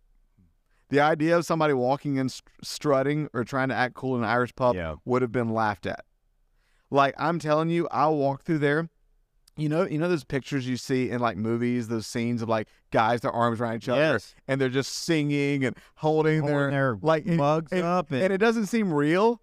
[0.90, 4.28] The idea of somebody walking in str- strutting or trying to act cool in an
[4.28, 4.96] Irish pub Yeah.
[5.06, 6.04] would have been laughed at.
[6.90, 8.90] Like I'm telling you, I'll walk through there.
[9.56, 12.68] You know, you know those pictures you see in like movies, those scenes of like
[12.90, 14.34] guys their arms around each other Yes.
[14.48, 18.22] and they're just singing and holding, Holding their their like and, mugs and- up and,
[18.22, 19.40] and it doesn't seem real.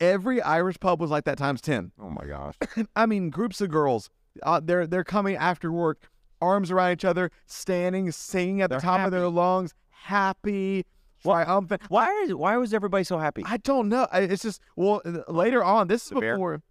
[0.00, 1.90] Every Irish pub was like that times ten.
[2.00, 2.54] oh my gosh.
[2.96, 4.10] I mean, groups of girls,
[4.44, 6.08] uh, they're they're coming after work,
[6.40, 10.84] arms around each other, standing, singing at They're the top of their lungs, happy,
[11.22, 11.82] triumphant.
[11.88, 13.42] Why is why was everybody so happy?
[13.46, 14.06] I don't know.
[14.12, 15.88] I- It's just well uh, later on.
[15.88, 16.34] This is The bear?
[16.34, 16.62] before,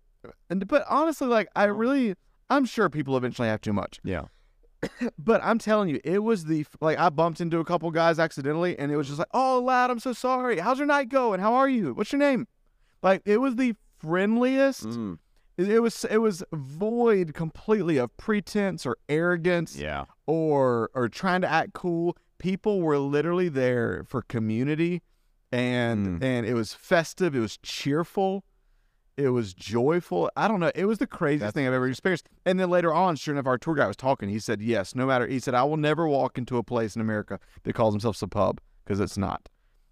[0.49, 2.15] and but honestly, like I really,
[2.49, 3.99] I'm sure people eventually have too much.
[4.03, 4.23] yeah.
[5.17, 8.77] But I'm telling you, it was the like I bumped into a couple guys accidentally,
[8.77, 10.59] and it was just like, "Oh, lad, I'm so sorry.
[10.59, 11.39] How's your night going?
[11.39, 11.93] How are you?
[11.95, 12.47] What's your name?"
[13.01, 14.83] Like it was the friendliest.
[14.85, 15.17] Mm.
[15.57, 20.05] It, was it was void completely of pretense or arrogance Yeah.
[20.27, 22.15] or or trying to act cool.
[22.37, 25.01] People were literally there for community,
[25.51, 26.23] and Mm.
[26.23, 27.35] and it was festive.
[27.35, 28.43] It was cheerful.
[29.17, 30.29] It was joyful.
[30.37, 30.71] I don't know.
[30.75, 32.29] It was the craziest That's thing I've ever experienced.
[32.45, 34.29] And then later on, sure enough, our tour guide was talking.
[34.29, 37.01] He said, "Yes, no matter." He said, "I will never walk into a place in
[37.01, 39.49] America that calls themselves a pub because it's not."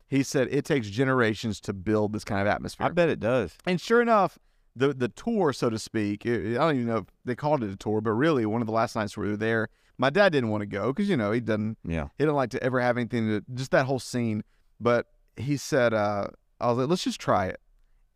[0.08, 2.86] He said it takes generations to build this kind of atmosphere.
[2.86, 3.58] I bet it does.
[3.66, 4.38] And sure enough,
[4.76, 7.70] the the tour, so to speak, it- I don't even know if they called it
[7.72, 10.50] a tour, but really one of the last nights we were there, my dad didn't
[10.50, 12.06] want to go because you know he doesn't Yeah.
[12.18, 14.44] he didn't like to ever have anything to just that whole scene.
[14.80, 15.08] But
[15.38, 16.28] he said, uh,
[16.60, 17.60] I was like, let's just try it.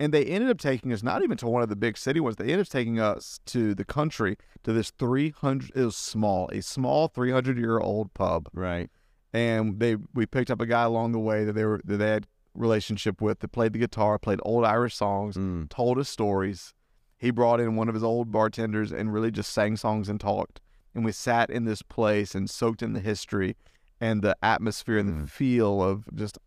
[0.01, 2.37] And they ended up taking us not even to one of the big city ones.
[2.37, 5.71] They ended up taking us to the country to this 300.
[5.75, 8.89] It was small, a small 300 year old pub Right.
[9.33, 12.09] and they we picked up a guy along the way that they were that they
[12.09, 15.69] had relationship with that played the guitar, played old Irish songs, Mm.
[15.69, 16.73] told us stories.
[17.17, 20.61] He brought in one of his old bartenders and really just sang songs and talked.
[20.95, 23.55] And we sat in this place and soaked in the history
[24.01, 25.29] and the atmosphere and the Mm.
[25.29, 26.37] feel of just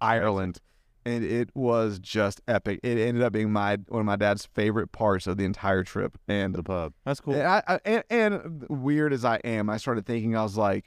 [0.00, 0.60] Ireland.
[1.04, 2.80] And it was just epic.
[2.82, 6.18] It ended up being my one of my dad's favorite parts of the entire trip.
[6.26, 6.94] And The pub.
[7.04, 7.34] That's cool.
[7.34, 10.86] and, I, I, and, and weird as I am, I started thinking, I was like,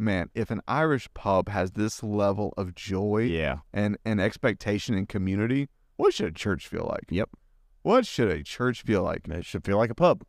[0.00, 3.58] man, if an Irish pub has this level of joy Yeah.
[3.72, 7.04] and, and expectation and community, what should a church feel like?
[7.10, 7.30] Yep.
[7.82, 9.26] What should a church feel like?
[9.28, 10.24] It should feel like a pub.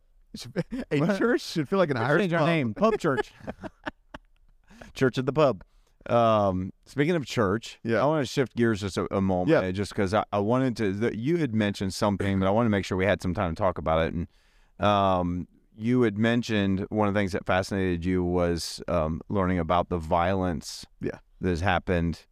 [0.90, 1.18] a What?
[1.18, 2.40] church should feel like an Let's Irish change pub.
[2.42, 2.74] our name.
[2.74, 3.32] Pub Church.
[4.94, 5.62] church at the pub.
[6.10, 8.02] Um, speaking of church, Yeah.
[8.02, 9.70] I want to shift gears just a, a moment, Yeah.
[9.70, 10.92] just because I, I wanted to.
[10.92, 13.54] The, you had mentioned something, but I want to make sure we had some time
[13.54, 14.12] to talk about it.
[14.14, 14.26] And
[14.84, 19.88] um, you had mentioned one of the things that fascinated you was um, learning about
[19.88, 21.18] the violence Yeah.
[21.40, 22.26] that has happened.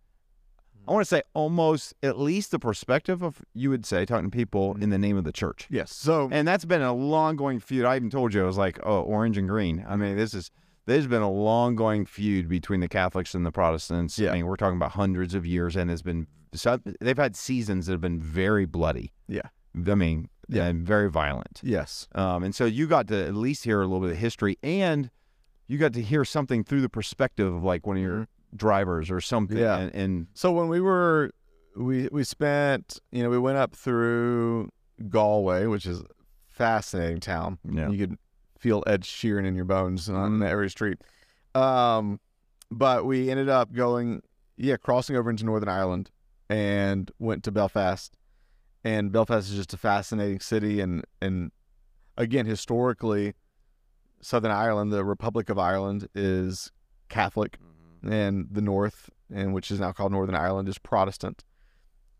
[0.89, 4.37] I want to say almost at least the perspective of you would say talking to
[4.37, 5.69] people in the name of the church.
[5.71, 5.95] Yes.
[5.95, 7.85] So And that's been a long going feud.
[7.85, 9.85] I even told you I was like, oh, orange and green.
[9.89, 10.51] I mean, this is
[10.87, 14.19] there's been a long going feud between the Catholics and the Protestants.
[14.19, 14.31] Yeah.
[14.31, 17.87] I mean, we're talking about hundreds of years, and it's been so they've had seasons
[17.87, 19.13] that have been very bloody.
[19.29, 19.43] Yeah.
[19.75, 20.67] I mean, Yeah.
[20.67, 21.61] and very violent.
[21.63, 22.09] yes.
[22.15, 25.11] Um, and so you got to at least hear a little bit of history, and
[25.69, 29.21] you got to hear something through the perspective of like one of your drivers or
[29.21, 29.57] something.
[29.59, 29.79] Yeah.
[29.79, 31.31] And, and So when we were,
[31.77, 34.71] we we spent, you know, we went up through
[35.09, 36.05] Galway, which is a
[36.49, 37.59] fascinating town.
[37.71, 37.89] Yeah.
[37.89, 38.19] You could
[38.59, 40.99] feel Ed Sheeran in your bones on every street.
[41.55, 42.19] Um,
[42.71, 44.23] but we ended up going,
[44.57, 46.11] yeah, crossing over into Northern Ireland
[46.49, 48.17] and went to Belfast.
[48.83, 51.53] And Belfast is just a fascinating city, and and
[52.17, 53.35] again, historically,
[54.21, 56.73] Southern Ireland, the Republic of Ireland, is
[57.09, 57.59] Catholic
[58.03, 61.45] and the North, and which is now called Northern Ireland, is Protestant.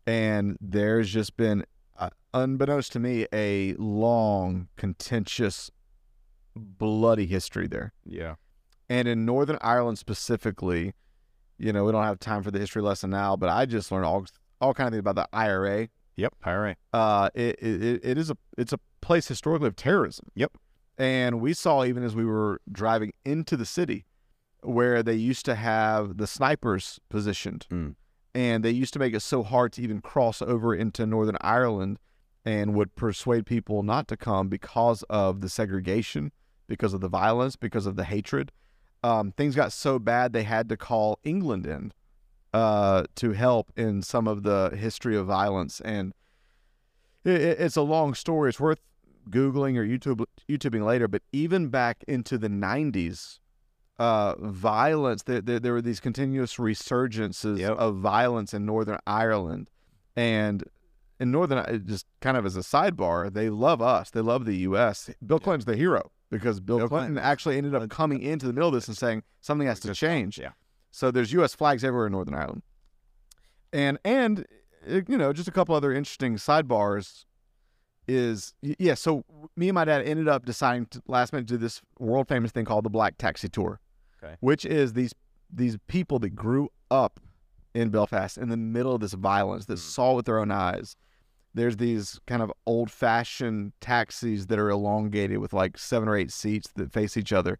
[0.05, 1.65] And there's just been,
[1.97, 5.71] uh, unbeknownst to me, a long, contentious,
[6.55, 7.93] bloody history there.
[8.05, 8.35] yeah.
[8.89, 10.93] And in Northern Ireland specifically,
[11.57, 14.05] you know, we don't have time for the history lesson now, but I just learned
[14.05, 14.25] all
[14.59, 15.87] all kind of things about the IRA.
[16.15, 16.33] Yep.
[16.43, 16.75] IRA.
[16.93, 20.27] Uh, it, it it is a it's a place historically of terrorism.
[20.35, 20.51] Yep.
[20.97, 24.05] And we saw even as we were driving into the city,
[24.61, 27.95] where they used to have the snipers positioned, Mm.
[28.35, 31.97] and they used to make it so hard to even cross over into Northern Ireland,
[32.45, 36.31] and would persuade people not to come because of the segregation,
[36.67, 38.51] because of the violence, because of the hatred.
[39.03, 41.91] Um, things got so bad they had to call England in
[42.53, 46.13] uh, to help in some of the history of violence, and
[47.23, 48.49] it, it- it's a long story.
[48.49, 48.79] It's worth
[49.29, 51.07] googling or YouTube YouTubing later.
[51.07, 53.39] But even back into the '90s,
[53.99, 57.77] uh, violence there, there there were these continuous resurgences Yep.
[57.77, 59.69] of violence in Northern Ireland,
[60.15, 60.63] and
[61.19, 64.09] in Northern I- just kind of as a sidebar, they love us.
[64.09, 65.09] They love the U.S.
[65.25, 67.23] Bill Clinton's the hero because Bill, Bill Clinton, Clinton.
[67.31, 70.39] actually ended up coming into the middle of this and saying something has to change.
[70.39, 70.51] Yeah.
[70.91, 71.55] So there's U.S.
[71.55, 72.61] flags everywhere in Northern Ireland,
[73.73, 74.45] and and
[74.89, 77.25] uh, you know just a couple other interesting sidebars
[78.07, 78.93] is yeah.
[78.95, 79.23] So
[79.55, 82.51] me and my dad ended up deciding to last minute to do this world famous
[82.51, 83.79] thing called the Black Taxi Tour,
[84.21, 84.35] Okay.
[84.41, 85.13] which is these
[85.53, 87.19] these people that grew up
[87.73, 90.95] in Belfast in the middle of this violence that saw with their own eyes.
[91.53, 96.31] There's these kind of old fashioned taxis that are elongated with like seven or eight
[96.31, 97.59] seats that face each other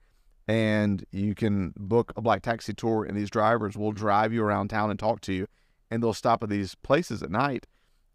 [0.52, 4.68] and you can book a black taxi tour and these drivers will drive you around
[4.70, 5.48] town and talk to you
[5.90, 7.68] and they'll stop at these places at night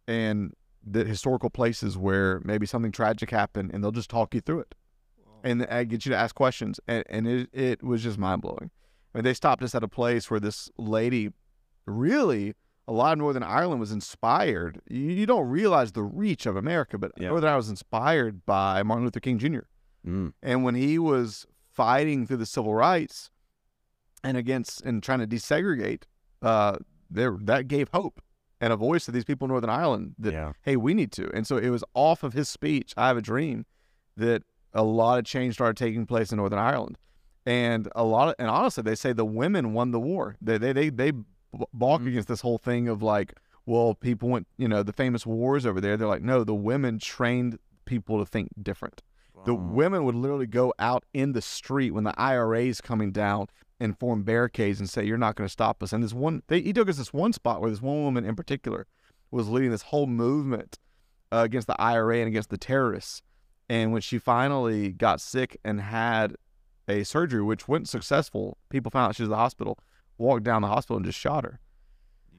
[0.07, 0.53] and
[0.85, 4.75] the historical places where maybe something tragic happened and they'll just talk you through it.
[5.43, 8.71] And uh, get you to ask questions and, and it, it was just mind-blowing.
[9.15, 11.31] I mean, they stopped us at a place where this lady
[11.87, 12.55] really
[12.89, 14.81] a lot of northern ireland was inspired.
[14.89, 17.29] You, you don't realize the reach of america but Yeah.
[17.29, 19.61] northern ireland was inspired by martin luther king jr
[20.07, 20.33] Mm.
[20.41, 21.47] and when he was
[21.77, 23.31] fighting through the civil rights
[24.25, 26.03] and against and trying to desegregate,
[26.43, 26.77] uh,
[27.11, 28.21] there that gave hope
[28.61, 30.53] and a voice to these people in Northern Ireland that yeah.
[30.63, 31.31] hey, we need to.
[31.35, 33.67] And so it was off of his speech, "I Have a Dream,"
[34.17, 36.99] that a lot of change started taking place in Northern Ireland,
[37.45, 40.37] and a lot of and honestly, they say the women won the war.
[40.41, 41.13] They they they they
[41.73, 42.09] balk Mhm.
[42.09, 43.35] against this whole thing of like,
[43.67, 45.97] well, people went, you know, the famous wars over there.
[45.97, 49.03] They're like, no, the women trained people to think different.
[49.45, 53.49] The women would literally go out in the street when the IRA is coming down
[53.79, 56.61] and form barricades and say, "You're not going to stop us." And this one, they,
[56.61, 58.87] he took us this one spot where this one woman in particular
[59.31, 60.79] was leading this whole movement
[61.33, 63.23] uh, against the IRA and against the terrorists.
[63.69, 66.37] And when she finally got sick and had
[66.89, 69.79] a surgery, which went successful, people found out she was in the hospital.
[70.19, 71.61] Walked down the hospital and just shot her.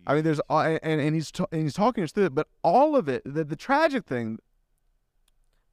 [0.08, 3.10] I mean, there's and and he's and he's talking us through it, but all of
[3.10, 4.40] it, the, the tragic thing,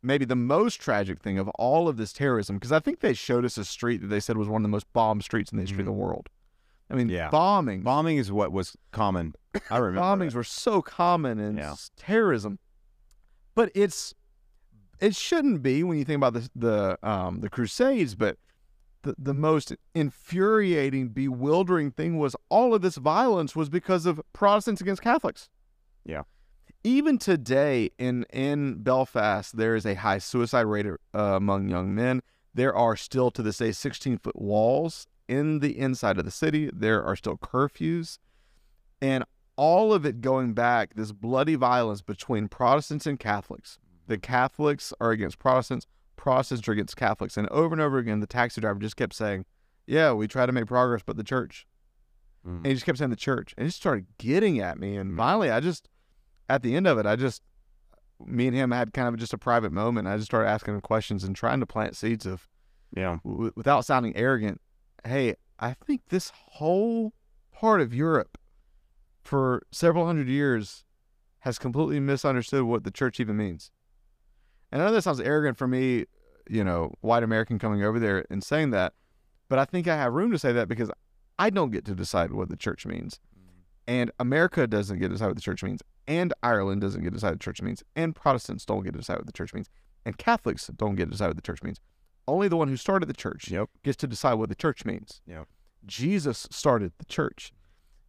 [0.05, 3.45] maybe the most tragic thing of all of this terrorism, because I think they showed
[3.45, 5.63] us a street that they said was one of the most bombed streets in the
[5.63, 6.29] history of the world.
[6.91, 7.31] I mean, Yeah.
[7.31, 9.35] bombing, Bombing is what was common.
[9.71, 10.01] I remember.
[10.25, 10.37] bombings that.
[10.37, 11.75] were so common in Yeah.
[11.97, 12.59] terrorism,
[13.55, 14.15] but it's
[15.01, 18.15] it shouldn't be when you think about the the um, the Crusades.
[18.15, 18.37] But
[19.03, 24.81] the the most infuriating, bewildering thing was all of this violence was because of Protestants
[24.81, 25.49] against Catholics.
[26.05, 26.23] Yeah.
[26.85, 32.21] Even today in in Belfast, there is a high suicide rate uh, among young men.
[32.53, 36.71] There are still to this day 16 foot walls in the inside of the city.
[36.73, 38.19] There are still curfews.
[39.01, 39.25] And
[39.57, 43.79] all of it going back, this bloody violence between Protestants and Catholics.
[44.07, 47.37] The Catholics are against Protestants, Protestants are against Catholics.
[47.37, 49.47] And over and over again, the taxi driver just kept saying,
[49.87, 51.67] Yeah, we try to make progress, but the church.
[52.47, 52.59] Mm.
[52.59, 53.55] And he just kept saying the church.
[53.57, 54.97] And it started getting at me.
[54.97, 55.17] And Mm.
[55.17, 55.89] finally, I just,
[56.49, 57.43] at the end of it, I just,
[58.25, 60.09] me and him had kind of just a private moment.
[60.09, 62.49] I just started asking him questions and trying to plant seeds of,
[62.97, 63.19] Yeah.
[63.25, 64.61] w- without sounding arrogant,
[65.05, 67.13] hey, I think this whole
[67.53, 68.39] part of Europe
[69.23, 70.85] for several hundred years
[71.41, 73.71] has completely misunderstood what the church even means.
[74.73, 76.07] And I know that sounds arrogant for me,
[76.49, 78.93] you know, white American coming over there and saying that,
[79.49, 80.91] but I think I have room to say that because
[81.39, 83.21] I don't get to decide what the church means.
[83.37, 83.51] Mm.
[83.87, 85.83] And America doesn't get to decide what the church means.
[86.07, 87.83] And Ireland doesn't get to decide what the church means.
[87.97, 89.71] And Protestants don't get to decide what the church means.
[90.05, 91.81] And Catholics don't get to decide what the church means.
[92.27, 93.69] Only the one who started the church Yep.
[93.83, 95.23] gets to decide what the church means.
[95.27, 95.47] Yep.
[95.87, 97.53] Jesus started the church.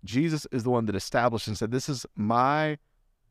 [0.04, 2.78] Jesus is the one that established and said, This is my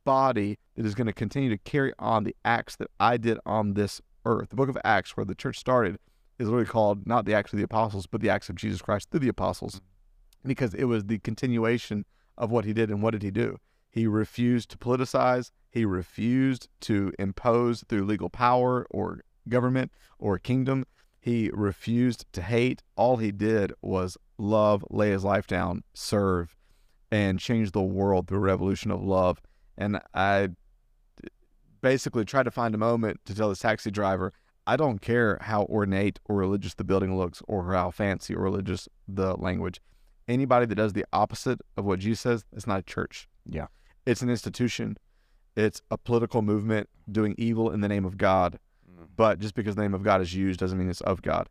[0.05, 3.75] body that is going to continue to carry on the acts that I did on
[3.75, 4.51] this earth.
[4.51, 5.99] The book of Acts, where the church started,
[6.39, 9.11] is literally called not the Acts of the Apostles, but the Acts of Jesus Christ
[9.11, 9.81] through the apostles, mm.
[10.49, 12.05] because it was the continuation
[12.37, 12.91] of what he did.
[12.91, 13.59] And what did he do?
[13.95, 20.85] He refused to politicize, he refused to impose through legal power or government or kingdom.
[21.21, 22.83] He refused to hate.
[22.97, 26.57] All he did was love, lay his life down, serve,
[27.13, 29.41] and change the world through a revolution of love.
[29.79, 30.49] And I
[31.81, 34.33] basically tried to find a moment to tell this taxi driver,
[34.67, 38.89] I don't care how ornate or religious the building looks or how fancy or religious
[39.07, 39.81] the language.
[40.27, 43.29] Anybody that does the opposite of what Jesus says, it's not a church.
[43.49, 43.67] Yeah.
[44.07, 44.97] It's an institution.
[45.57, 48.59] It's a political movement doing evil in the name of God.
[49.17, 51.49] But just because the name of God is used doesn't mean it's of God.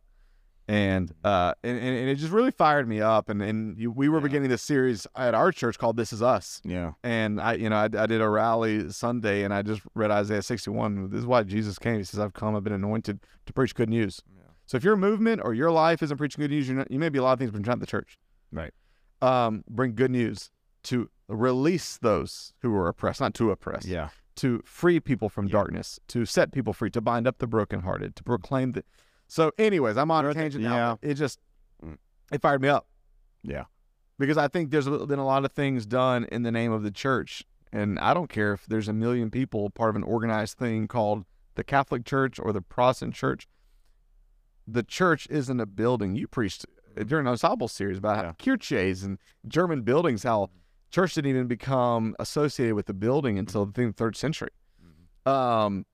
[0.66, 3.28] And uh, and, and and it just really fired me up.
[3.28, 4.22] And and you, we were Yeah.
[4.24, 6.92] beginning this series at our church called "This Is Us." Yeah.
[7.02, 10.40] And I, you know, I, I did a rally Sunday, and I just read Isaiah
[10.40, 11.10] 61.
[11.10, 11.98] This is why Jesus came.
[11.98, 12.56] He says, "I've come.
[12.56, 14.42] I've been anointed to preach good news." Yeah.
[14.64, 17.10] So if your movement or your life isn't preaching good news, you're not, you may
[17.10, 18.18] be a lot of things, but you're not the church.
[18.50, 18.72] Right.
[19.20, 20.50] Um, bring good news
[20.84, 24.10] to release those who were oppressed, not to oppress Yeah.
[24.36, 25.52] to free people from Yeah.
[25.52, 28.84] darkness, to set people free, to bind up the brokenhearted, to proclaim the.
[29.26, 30.70] So, anyways, I'm on a tangent yeah.
[30.70, 30.98] now.
[31.02, 31.38] It just
[32.32, 32.86] it fired me up
[33.42, 33.64] Yeah.
[34.18, 36.90] because I think there's been a lot of things done in the name of the
[36.90, 40.88] church, and I don't care if there's a million people part of an organized thing
[40.88, 43.46] called the Catholic Church or the Protestant Church.
[44.66, 46.16] The church isn't a building.
[46.16, 46.64] You preached
[47.06, 48.22] during the ensemble series about Yeah.
[48.26, 50.50] how kirches and German buildings, how
[50.94, 54.50] church didn't even become associated with the building until the third century.
[55.26, 55.86] Um,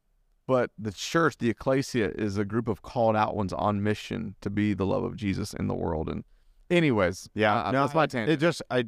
[0.47, 4.51] but the church, the ecclesia, is a group of called out ones on mission to
[4.51, 6.09] be the love of Jesus in the world.
[6.09, 6.25] And,
[6.69, 8.31] anyways, Yeah, uh, no, that's my tangent.
[8.31, 8.85] It just I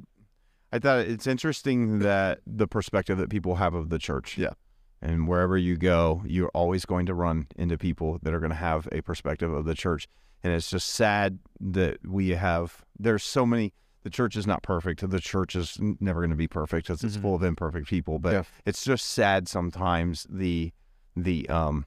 [0.72, 4.36] I thought it's interesting that the perspective that people have of the church.
[4.36, 4.52] Yeah.
[5.00, 8.56] And wherever you go, you're always going to run into people that are going to
[8.56, 10.08] have a perspective of the church.
[10.44, 15.08] And it's just sad that we have there's so many the church is not perfect.
[15.08, 16.90] The church is never going to be perfect.
[16.90, 17.22] It's, it's Mhm.
[17.22, 18.42] full of imperfect people, but Yeah.
[18.66, 20.72] it's just sad sometimes the
[21.16, 21.84] the um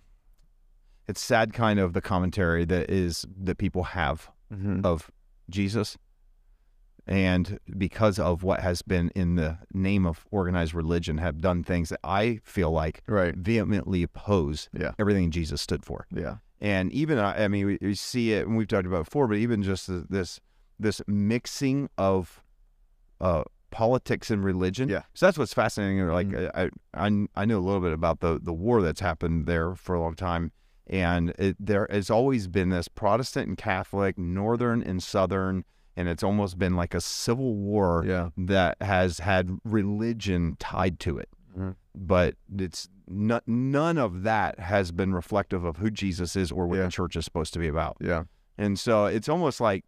[1.08, 4.84] it's sad kind of the commentary that is that people have Mhm.
[4.86, 5.12] of
[5.50, 5.98] Jesus.
[7.08, 11.90] And because of what has been in the name of organized religion, have done things
[11.90, 13.36] that I feel like Right.
[13.36, 14.94] vehemently oppose Yeah.
[14.98, 16.08] everything Jesus stood for.
[16.12, 16.38] Yeah.
[16.60, 19.28] And even, I I mean, we, we see it, and we've talked about it before,
[19.28, 20.40] but even just th- this
[20.80, 22.42] this mixing of
[23.22, 24.90] uh, politics and religion.
[24.90, 25.04] Yeah.
[25.14, 26.06] So that's what's fascinating.
[26.08, 26.52] Like Mhm.
[26.54, 26.70] I,
[27.08, 30.02] I, I know a little bit about the the war that's happened there for a
[30.02, 30.52] long time,
[30.88, 36.24] and it, there has always been this Protestant and Catholic, Northern and Southern, and it's
[36.24, 38.30] almost been like a civil war Yeah.
[38.38, 41.30] that has had religion tied to it.
[41.58, 41.76] Mhm.
[41.96, 46.78] But it's no, none of that has been reflective of who Jesus is or what
[46.80, 46.86] Yeah.
[46.86, 47.98] the church is supposed to be about.
[48.02, 48.24] Yeah.
[48.58, 49.86] And so it's almost like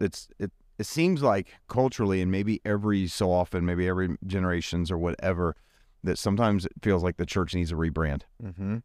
[0.00, 4.98] it's it it seems like culturally and maybe every so often, maybe every generations or
[4.98, 5.56] whatever,
[6.04, 8.22] that sometimes it feels like the church needs a rebrand.
[8.42, 8.76] Mm-hmm.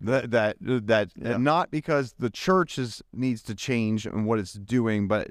[0.00, 1.36] That that that Yeah.
[1.36, 5.30] not because the church is needs to change and what it's doing, but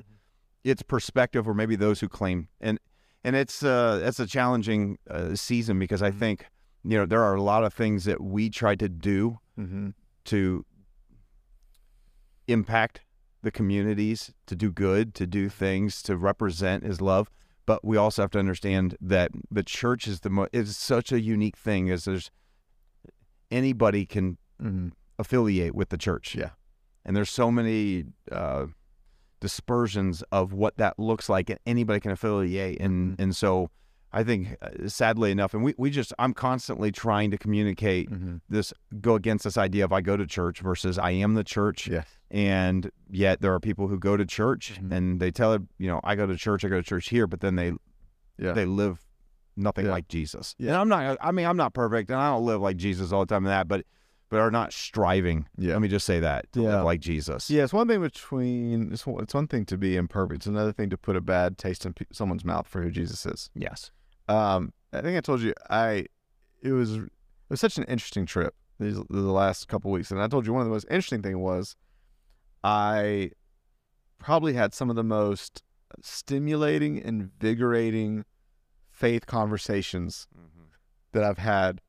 [0.64, 2.80] its perspective or maybe those who claim and
[3.24, 6.20] and it's uh it's a challenging uh, season because I Mhm.
[6.20, 6.46] think
[6.84, 9.90] you know there are a lot of things that we try to do Mm-hmm.
[10.26, 10.66] to
[12.48, 13.02] impact
[13.42, 17.30] the communities, to do good, to do things, to represent His love.
[17.66, 21.20] But we also have to understand that the church is the mo- is such a
[21.22, 21.90] unique thing.
[21.90, 22.32] As there's
[23.52, 24.90] anybody can Mm-hmm.
[25.18, 26.36] affiliate with the church.
[26.36, 26.50] Yeah.
[27.06, 28.66] and there's so many uh,
[29.40, 32.80] dispersions of what that looks like, and anybody can affiliate.
[32.82, 33.22] And Mhm.
[33.24, 33.70] and so
[34.12, 38.38] I think, uh, sadly enough, and we we just I'm constantly trying to communicate Mm-hmm.
[38.50, 41.88] this go against this idea of I go to church versus I am the church.
[41.88, 42.04] Yeah.
[42.32, 44.92] And yet there are people who go to church Mhm.
[44.92, 47.28] and they tell it, you know, I go to church, I go to church here,
[47.28, 47.74] but then they
[48.38, 48.54] Yeah.
[48.54, 49.06] they live
[49.56, 49.92] nothing Yeah.
[49.92, 50.56] like Jesus.
[50.58, 50.70] Yeah.
[50.70, 53.22] And I'm not I mean, I'm not perfect and I don't live like Jesus all
[53.26, 53.86] the time and that, but
[54.32, 55.48] but are not striving.
[55.58, 55.74] Yeah.
[55.74, 56.76] Let me just say that to Yeah.
[56.78, 57.50] live like Jesus.
[57.50, 60.38] Yeah, it's one thing between it's one, it's one thing to be imperfect.
[60.42, 63.26] It's another thing to put a bad taste in pe- someone's mouth for who Jesus
[63.26, 63.50] is.
[63.56, 63.92] Yes.
[64.30, 66.06] Um, I think I told you I
[66.62, 67.10] it was it
[67.50, 70.62] was such an interesting trip these the last couple weeks, and I told you one
[70.62, 71.76] of the most interesting thing was
[72.64, 73.32] I
[74.20, 75.64] probably had some of the most
[76.02, 78.26] stimulating, invigorating
[78.92, 80.28] faith conversations
[81.14, 81.82] that I've had.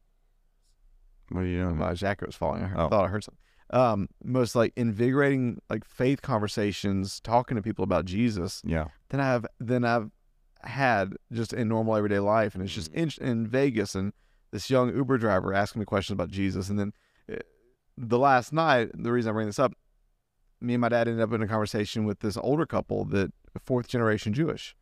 [1.30, 1.76] What are you doing?
[1.76, 2.62] My jacket was falling.
[2.64, 2.88] I heard, Oh.
[2.88, 3.38] thought I heard something.
[3.72, 8.86] Um, most like invigorating, like faith conversations, talking to people about Jesus Yeah.
[9.10, 10.10] Then I've then I've
[10.64, 14.12] had just in normal everyday life, and it's just in, in Vegas and
[14.50, 16.92] this young Uber driver asking me questions about Jesus, and then
[17.32, 17.36] uh,
[17.96, 19.72] the last night, the reason I bring this up,
[20.60, 23.32] me and my dad ended up in a conversation with this older couple that
[23.64, 24.76] fourth generation Jewish,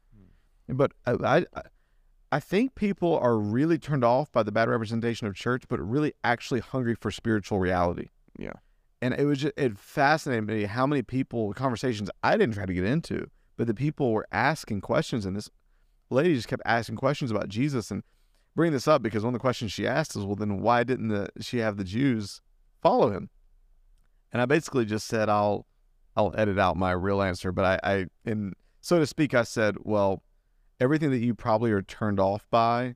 [0.69, 1.63] but I, I
[2.31, 6.13] I think people are really turned off by the bad representation of church, but really
[6.23, 8.09] actually hungry for spiritual reality.
[8.39, 8.53] Yeah.
[9.01, 12.75] And it was just, it fascinated me how many people conversations I didn't try to
[12.75, 15.49] get into, but the people were asking questions, and this
[16.11, 18.03] lady just kept asking questions about Jesus and
[18.57, 21.09] bring this up because one of the questions she asked is, well, then why didn't
[21.09, 22.41] the she have the Jews
[22.83, 23.31] follow him?
[24.33, 25.67] And I basically just said, I'll
[26.17, 29.77] I'll edit out my real answer, but I, I in so to speak, I said,
[29.81, 30.23] well,
[30.81, 32.95] everything that you probably are turned off by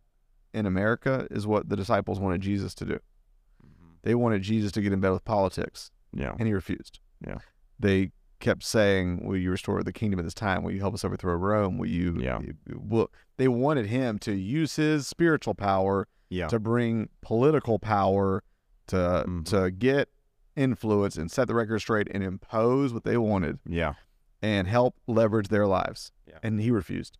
[0.55, 2.95] in America is what the disciples wanted Jesus to do.
[2.95, 3.93] Mm-hmm.
[4.03, 6.35] They wanted Jesus to get in bed with politics, Yeah.
[6.39, 7.01] and he refused.
[7.27, 7.39] Yeah.
[7.79, 8.13] They
[8.43, 10.63] kept saying, "Will you restore the kingdom at this time?
[10.63, 11.79] Will you help us overthrow Rome?
[11.79, 12.41] Will you?" Yeah.
[12.75, 16.49] Well, they wanted him to use his spiritual power Yeah.
[16.49, 18.43] to bring political power
[18.89, 19.45] to Mhm.
[19.47, 20.11] to get
[20.57, 23.95] influence and set the record straight and impose what they wanted Yeah.
[24.43, 26.13] and help leverage their lives.
[26.27, 26.39] Yeah.
[26.43, 27.17] And he refused.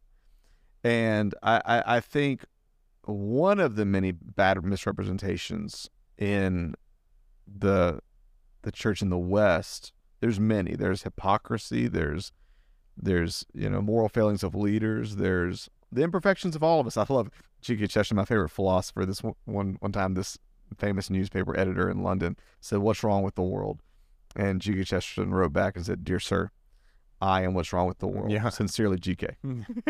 [0.85, 2.45] And I, I, I think
[3.05, 6.75] one of the many bad misrepresentations in
[7.47, 8.01] the
[8.63, 9.93] the church in the West,
[10.23, 10.77] there's many.
[10.77, 12.33] There's hypocrisy, there's
[12.97, 16.97] there's, you know, moral failings of leaders, there's the imperfections of all of us.
[16.97, 17.89] I love G.K.
[17.89, 19.05] Chesterton, my favorite philosopher.
[19.05, 20.39] This one, one time this
[20.79, 23.83] famous newspaper editor in London said, What's wrong with the world?
[24.37, 24.85] And G.K.
[24.85, 26.51] Chesterton wrote back and said, Dear sir,
[27.23, 28.31] I am what's wrong with the world.
[28.33, 28.49] Yeah.
[28.49, 29.29] Sincerely, G.K.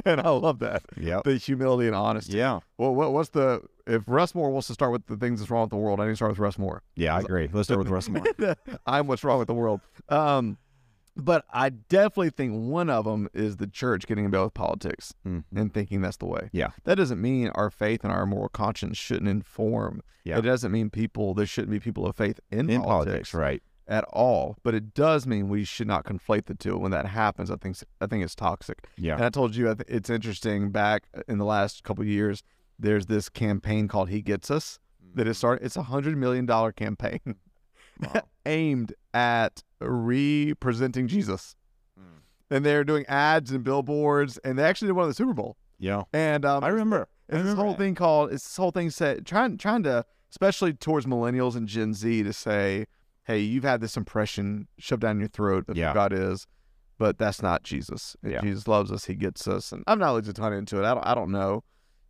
[0.04, 0.82] and I love that.
[1.00, 1.22] Yeah.
[1.24, 2.36] The humility and honesty.
[2.36, 2.60] Yeah.
[2.76, 5.62] Well, what, what's the, if Russ Moore wants to start with the things that's wrong
[5.62, 6.82] with the world, I need to start with Russ Moore.
[6.94, 7.16] Yeah.
[7.16, 7.48] I agree.
[7.50, 8.22] Let's start with Russ Moore.
[8.86, 9.80] I'm what's wrong with the world.
[10.10, 10.58] Um,
[11.16, 15.44] but I definitely think one of them is the church getting involved with politics Mhm.
[15.54, 16.48] and thinking that's the way.
[16.52, 16.70] Yeah.
[16.84, 20.02] That doesn't mean our faith and our moral conscience shouldn't inform.
[20.24, 20.38] Yeah.
[20.38, 23.62] It doesn't mean people, there shouldn't be people of faith in, In politics, politics, right?
[23.92, 24.56] At all.
[24.62, 26.76] But it does mean we should not conflate the two.
[26.78, 28.86] When that happens, I think I think it's toxic.
[28.96, 29.14] Yeah.
[29.16, 30.70] And I told you I th- it's interesting.
[30.70, 32.42] Back in the last couple of years,
[32.78, 34.78] there's this campaign called "He Gets Us"
[35.14, 35.64] that is started.
[35.64, 37.20] It's a hundred million dollar campaign
[38.00, 38.22] Wow.
[38.46, 41.54] aimed at representing Jesus,
[41.98, 42.20] Mm.
[42.50, 45.56] and they're doing ads and billboards, and they actually did one of the Super Bowl.
[45.78, 46.02] Yeah.
[46.12, 47.08] And um, I remember.
[47.30, 47.78] I it's this whole that.
[47.78, 51.92] thing called it's this whole thing said trying trying to especially towards millennials and Gen
[51.94, 52.86] Z to say,
[53.24, 55.88] hey, you've had this impression shoved down your throat of Yeah.
[55.88, 56.46] who God is,
[56.98, 58.16] but that's not Jesus.
[58.22, 58.40] Yeah.
[58.40, 60.84] Jesus loves us, He gets us, and I've not looked a ton into it.
[60.84, 61.64] I don't I don't know,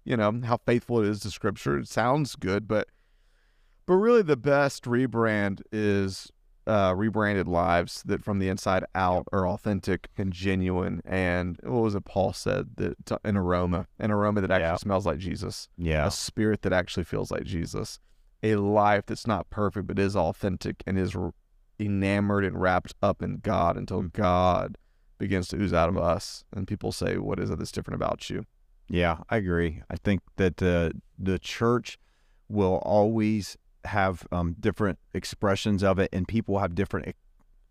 [0.04, 1.78] you know, how faithful it is to Scripture.
[1.78, 2.88] It sounds good, but
[3.86, 6.30] but really the best rebrand is
[6.64, 11.02] uh, rebranded lives that from the inside out are authentic and genuine.
[11.04, 14.76] And what was it Paul said that an aroma, an aroma that actually Yeah.
[14.76, 16.06] smells like Jesus, Yeah.
[16.06, 17.98] a spirit that actually feels like Jesus,
[18.42, 21.16] a life that's not perfect but is authentic and is
[21.78, 24.12] enamored and wrapped up in God until Mm.
[24.12, 24.78] God
[25.18, 28.28] begins to ooze out of us, and people say, "What is it that's different about
[28.28, 28.44] you?"
[28.88, 29.82] Yeah, I agree.
[29.88, 31.98] I think that uh, the church
[32.48, 37.12] will always have um, different expressions of it, and people have different e-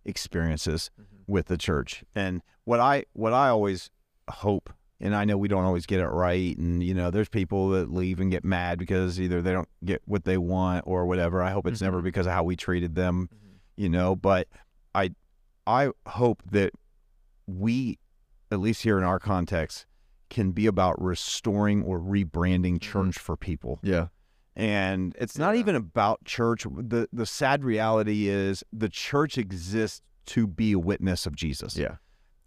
[0.06, 0.90] experiences
[1.28, 2.04] with the church.
[2.16, 3.90] And what I what I always
[4.30, 4.70] hope,
[5.02, 7.92] and I know we don't always get it right, and you know, there's people that
[7.92, 11.42] leave and get mad because either they don't get what they want or whatever.
[11.42, 12.04] I hope it's never Mhm.
[12.04, 13.30] because of how we treated them,
[13.76, 14.16] you know.
[14.16, 14.48] But
[14.96, 15.12] I
[15.68, 16.72] I hope that
[17.48, 18.00] we,
[18.52, 19.86] at least here in our context,
[20.30, 23.80] can be about restoring or rebranding church for people.
[23.84, 24.08] Yeah,
[24.56, 25.60] And it's not Yeah.
[25.62, 26.64] even about church.
[26.64, 31.76] The the sad reality is the church exists to be a witness of Jesus.
[31.78, 31.96] yeah,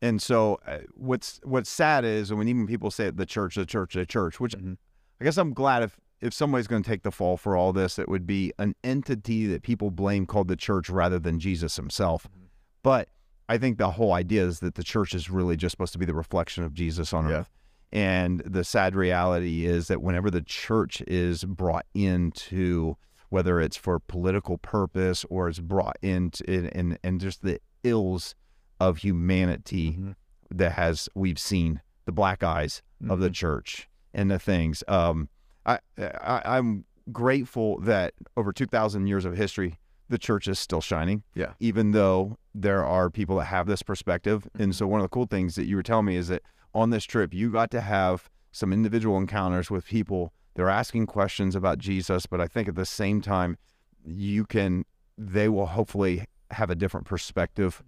[0.04, 3.94] And so uh, what's what's sad is when even people say the church, the church,
[3.94, 4.76] the church, which Mhm.
[5.20, 7.98] I guess I'm glad if if somebody's going to take the fall for all this,
[7.98, 12.26] it would be an entity that people blame called the church rather than Jesus himself.
[12.28, 12.48] Mhm.
[12.82, 13.08] But
[13.48, 16.06] I think the whole idea is that the church is really just supposed to be
[16.06, 17.40] the reflection of Jesus on Yeah.
[17.40, 17.50] earth.
[17.92, 22.96] And the sad reality is that whenever the church is brought into
[23.30, 28.34] whether it's for political purpose or it's brought into and and, and just the ills
[28.80, 30.14] of humanity Mhm.
[30.50, 33.34] that has we've seen the black eyes of the Mhm.
[33.34, 34.82] church and the things.
[34.88, 35.28] Um,
[35.66, 40.80] I, I I'm grateful that over two thousand years of history, the church is still
[40.80, 41.22] shining.
[41.34, 41.54] Yeah.
[41.60, 44.46] Even though there are people that have this perspective.
[44.58, 46.42] And so one of the cool things that you were telling me is that
[46.74, 50.32] on this trip, you got to have some individual encounters with people.
[50.54, 53.56] They're asking questions about Jesus, but I think at the same time,
[54.04, 54.84] you can,
[55.18, 57.82] they will hopefully have a different perspective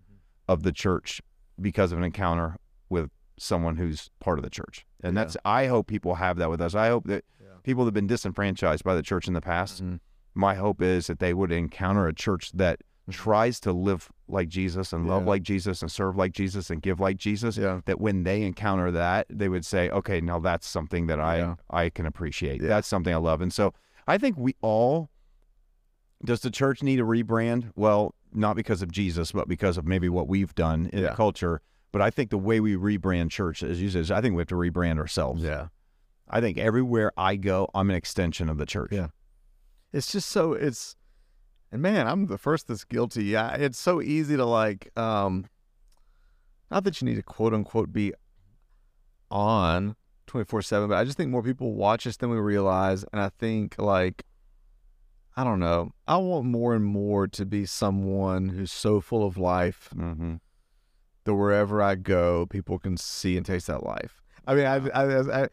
[0.48, 1.20] of the church
[1.60, 2.56] because of an encounter
[2.88, 4.86] with someone who's part of the church.
[5.02, 5.24] And Yeah.
[5.24, 6.74] that's, I hope people have that with us.
[6.74, 7.48] I hope that Yeah.
[7.62, 10.00] people that have been disenfranchised by the church in the past, Mhm.
[10.34, 14.92] my hope is that they would encounter a church that tries to live like Jesus
[14.92, 17.56] and love like Jesus and serve like Jesus and give like Jesus.
[17.56, 17.80] Yeah.
[17.84, 21.54] That when they encounter that, they would say, okay, now that's something that I Yeah.
[21.70, 22.60] I can appreciate.
[22.62, 22.68] Yeah.
[22.68, 23.40] That's something I love.
[23.40, 23.74] And so
[24.08, 25.08] I think we all
[26.24, 27.70] does the church need a rebrand?
[27.76, 31.10] Well, not because of Jesus, but because of maybe what we've done in Yeah.
[31.10, 31.60] the culture.
[31.92, 34.48] But I think the way we rebrand church, as you said, I think we have
[34.48, 35.42] to rebrand ourselves.
[35.42, 35.68] Yeah.
[36.28, 38.90] I think everywhere I go, I'm an extension of the church.
[38.92, 39.08] Yeah.
[39.92, 40.96] It's just so it's
[41.72, 43.24] and man, I'm the first that's guilty.
[43.24, 45.46] Yeah, it's so easy to like um
[46.70, 48.12] not that you need to quote unquote be
[49.30, 53.28] on 24/7, but I just think more people watch us than we realize and I
[53.30, 54.24] think like
[55.36, 55.90] I don't know.
[56.08, 60.36] I want more and more to be someone who's so full of life Mm-hmm.
[61.24, 64.22] that wherever I go, people can see and taste that life.
[64.46, 65.48] I mean, I, I, I,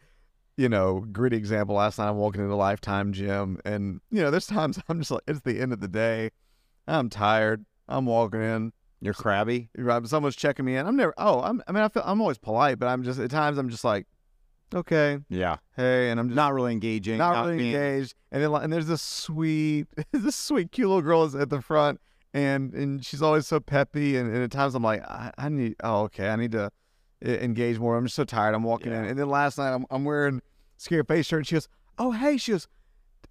[0.56, 1.74] you know, great example.
[1.74, 5.22] Last night I'm walking into Lifetime Gym, and you know, there's times I'm just like,
[5.26, 6.30] it's the end of the day,
[6.86, 7.64] I'm tired.
[7.88, 8.72] I'm walking in.
[9.00, 9.68] You're crabby.
[10.04, 10.86] Someone's checking me in.
[10.86, 11.12] I'm never.
[11.18, 11.62] Oh, I'm.
[11.68, 12.02] I mean, I feel.
[12.06, 14.06] I'm always polite, but I'm just at times I'm just like,
[14.74, 15.56] okay, Yeah.
[15.76, 17.18] hey, and I'm just Not really engaging.
[17.18, 18.14] not really being- engaged.
[18.32, 22.00] And then, and there's this sweet, this sweet, cute little girl is at the front,
[22.32, 24.16] and and she's always so peppy.
[24.16, 26.70] And, and at times I'm like, I, I need, oh, okay, I need to
[27.22, 27.96] engage more.
[27.96, 28.54] I'm just so tired.
[28.54, 30.42] I'm walking in, and then last night I'm I'm wearing
[30.76, 31.68] scary face shirt, and she goes,
[31.98, 32.66] oh, hey, she goes,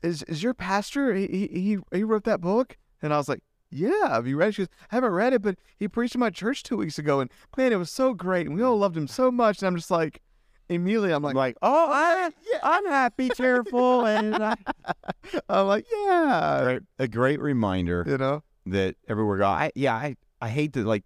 [0.02, 1.14] is is your pastor?
[1.14, 3.42] He he he, he wrote that book, and I was like.
[3.76, 4.52] Yeah, have you read it?
[4.54, 7.20] She goes, I haven't read it, but he preached in my church two weeks ago,
[7.22, 9.58] and man, it was so great, and we all loved him so much.
[9.58, 10.22] And I'm just like,
[10.70, 12.30] immediately, I'm like, Like, oh, I,
[12.64, 14.56] I'm happy, cheerful, and I,
[15.50, 19.46] I'm like, yeah, Great- a great reminder you know, that everywhere go.
[19.46, 21.04] I yeah, I I hate to like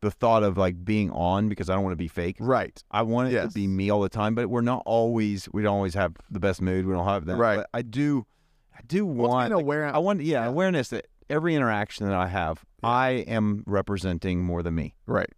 [0.00, 2.36] the thought of like being on because I don't want to be fake.
[2.38, 3.48] right, I want it Yes.
[3.48, 5.48] to be me all the time, but we're not always.
[5.52, 6.86] We don't always have the best mood.
[6.86, 7.36] We don't have that.
[7.36, 7.56] Right.
[7.56, 8.26] But I do.
[8.76, 9.48] I do Well, it's want.
[9.48, 10.20] being like, aware- I want.
[10.22, 10.48] Yeah, yeah.
[10.48, 14.94] awareness that every interaction that I have, I am representing more than me.
[15.06, 15.30] right,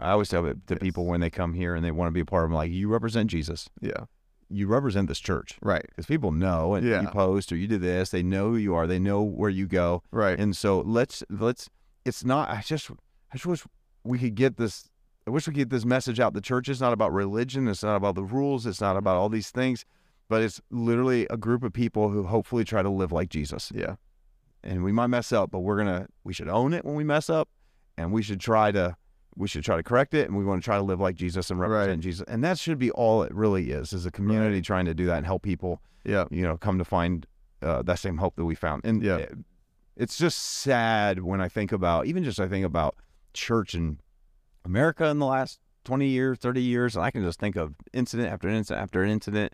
[0.00, 0.80] I always tell it to Yes.
[0.80, 2.50] people when they come here and they want to be a part of.
[2.50, 3.68] them, like, you represent Jesus.
[3.80, 4.04] yeah,
[4.48, 7.02] You represent this church right, because people know and Yeah.
[7.02, 8.10] you post or you do this.
[8.10, 8.86] They know who you are.
[8.86, 10.02] They know where you go.
[10.10, 11.68] right, And so let's let's.
[12.04, 12.48] It's not.
[12.50, 12.90] I just.
[13.32, 13.64] I just wish
[14.02, 14.88] we could get this.
[15.26, 16.32] I wish we could get this message out.
[16.34, 17.68] The church is not about religion.
[17.68, 18.66] It's not about the rules.
[18.66, 19.84] It's not about all these things,
[20.28, 23.70] but it's literally a group of people who hopefully try to live like Jesus.
[23.74, 23.96] yeah,
[24.64, 26.06] And we might mess up, but we're gonna.
[26.24, 27.48] We should own it when we mess up,
[27.96, 28.96] and we should try to.
[29.36, 31.50] We should try to correct it, and we want to try to live like Jesus
[31.50, 32.00] and represent Right.
[32.00, 32.24] Jesus.
[32.28, 35.18] And that should be all it really is: is a community trying to do that
[35.18, 37.26] and help people yeah, you know, come to find
[37.62, 38.84] uh, that same hope that we found.
[38.84, 39.16] And Yeah.
[39.16, 39.26] uh,
[39.96, 42.96] it's just sad when I think about, even just I think about
[43.34, 44.00] church in
[44.64, 48.32] America in the last 20 years, 30 years, and I can just think of incident
[48.32, 49.52] after incident after an incident.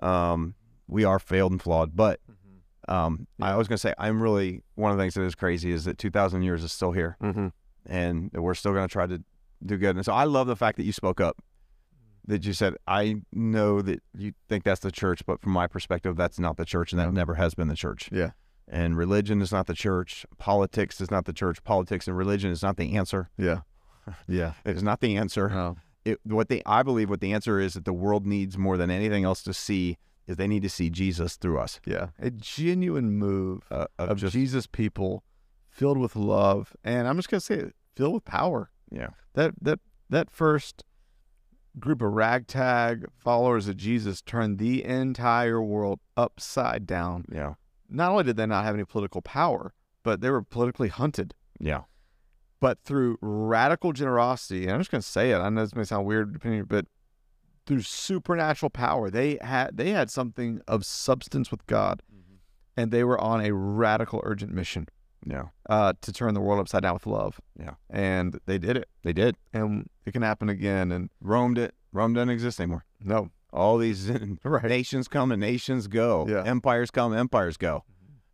[0.00, 0.54] Um,
[0.86, 2.20] we are failed and flawed, but
[2.88, 5.72] um, I was going to say, I'm really, one of the things that is crazy
[5.72, 7.48] is that 2,000 years is still here mm-hmm.
[7.86, 9.22] And we're still going to try to
[9.64, 9.96] do good.
[9.96, 11.42] And so I love the fact that you spoke up,
[12.26, 16.16] that you said, I know that you think that's the church, but from my perspective,
[16.16, 18.08] that's not the church, and that never has been the church.
[18.12, 18.30] Yeah.
[18.68, 20.24] And religion is not the church.
[20.38, 21.62] Politics is not the church.
[21.64, 23.28] Politics and religion is not the answer.
[23.36, 23.60] yeah,
[24.28, 24.54] yeah.
[24.64, 25.50] It is not the answer.
[25.52, 28.76] Oh, It, what they, I believe, what the answer is that the world needs more
[28.76, 31.80] than anything else to see is they need to see Jesus through us.
[31.84, 32.08] yeah.
[32.20, 35.24] A genuine move Uh, of of just, Jesus people,
[35.72, 38.70] filled with love, and I'm just gonna say it, filled with power.
[38.90, 40.84] yeah, That that that first
[41.78, 47.24] group of ragtag followers of Jesus turned the entire world upside down.
[47.32, 47.54] yeah,
[47.88, 51.34] Not only did they not have any political power, but they were politically hunted.
[51.58, 51.82] yeah,
[52.60, 55.38] but through radical generosity, and I'm just going to say it.
[55.38, 56.86] I know this may sound weird, opinion, but
[57.66, 62.34] through supernatural power, they had they had something of substance with God, mm-hmm.
[62.76, 64.86] and they were on a radical, urgent mission
[65.24, 65.44] yeah.
[65.68, 67.40] uh, to turn the world upside down with love.
[67.58, 67.74] Yeah.
[67.90, 69.36] and they did it, They did.
[69.52, 70.90] and it can happen again.
[70.92, 71.72] And Rome did.
[71.92, 72.84] Rome doesn't exist anymore.
[73.02, 74.10] no, All these
[74.44, 76.26] right, nations come and nations go.
[76.28, 76.42] Yeah.
[76.44, 77.84] Empires come, empires go.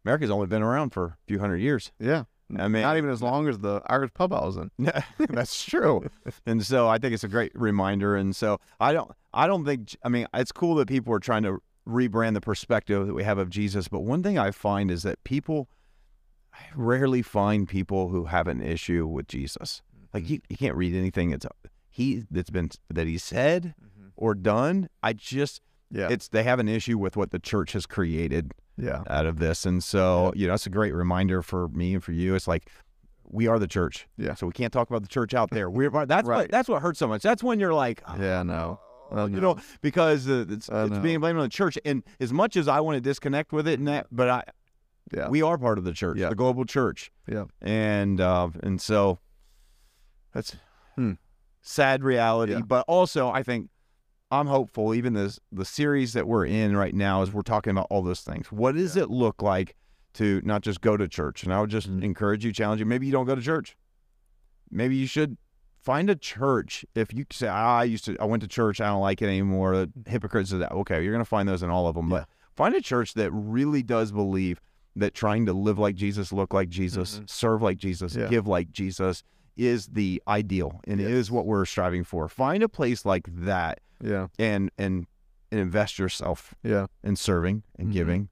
[0.05, 1.93] America's only been around for a few hundred years.
[1.99, 2.24] yeah.
[2.59, 4.70] I mean, Not even as long as the Irish pub I was in.
[5.18, 6.09] that's true.
[6.47, 8.16] and so I think it's a great reminder.
[8.16, 9.95] And so I don't, I don't think.
[10.03, 13.36] I mean, it's cool that people are trying to rebrand the perspective that we have
[13.36, 13.89] of Jesus.
[13.89, 15.68] But one thing I find is that people,
[16.59, 19.83] I rarely find people who have an issue with Jesus.
[20.13, 21.47] Like you, you can't read anything that's
[21.91, 23.75] he that's been that he said
[24.17, 24.89] or done.
[25.03, 26.09] I just Yeah.
[26.11, 29.03] it's they have an issue with what the church has created yeah.
[29.09, 29.67] out of this.
[29.67, 32.35] And so, you know, that's a great reminder for me and for you.
[32.35, 32.69] It's like
[33.31, 34.07] we are the church.
[34.17, 34.35] Yeah.
[34.35, 35.69] So we can't talk about the church out there.
[35.69, 36.51] We're that's what Right.
[36.51, 37.23] that's what hurts so much.
[37.23, 38.43] That's when you're like, Yeah.
[38.43, 38.81] No.
[38.81, 39.55] oh, Oh, you no.
[39.55, 41.79] know, because uh, it's, it's being blamed on the church.
[41.85, 44.43] And as much as I want to disconnect with it and that, but I
[45.13, 45.29] Yeah.
[45.29, 46.29] we are part of the church, Yeah.
[46.29, 47.11] the global church.
[47.27, 47.45] Yeah.
[47.61, 49.19] And uh, and so
[50.33, 50.57] that's
[50.97, 51.13] Hmm.
[51.63, 52.53] sad reality.
[52.53, 52.61] Yeah.
[52.61, 53.71] But also I think
[54.31, 57.87] I'm hopeful, even this the series that we're in right now is we're talking about
[57.91, 58.53] all those things.
[58.53, 59.75] What does it look like
[60.15, 61.45] to not just go to church?
[61.45, 62.03] And I would just Mhm.
[62.03, 62.87] encourage you, challenge you.
[62.87, 63.77] Maybe you don't go to church.
[64.71, 65.39] Maybe you should
[65.81, 66.85] find a church.
[66.95, 69.27] If you say, "Ah, I used to, I went to church, I don't like it
[69.27, 69.87] anymore.
[70.07, 70.73] Hypocrites of that.
[70.73, 72.11] Okay, you're gonna find those in all of them.
[72.11, 72.19] Yeah.
[72.19, 74.61] But find a church that really does believe
[74.97, 77.30] that trying to live like Jesus, look like Jesus, Mhm.
[77.30, 78.28] serve like Jesus, Yeah.
[78.28, 79.22] give like Jesus
[79.57, 81.11] is the ideal and Yes.
[81.11, 82.28] is what we're striving for.
[82.28, 84.28] Find a place like that Yeah.
[84.39, 85.07] and and
[85.51, 86.86] and invest yourself Yeah.
[87.03, 87.93] in serving and Mhm.
[87.93, 88.28] giving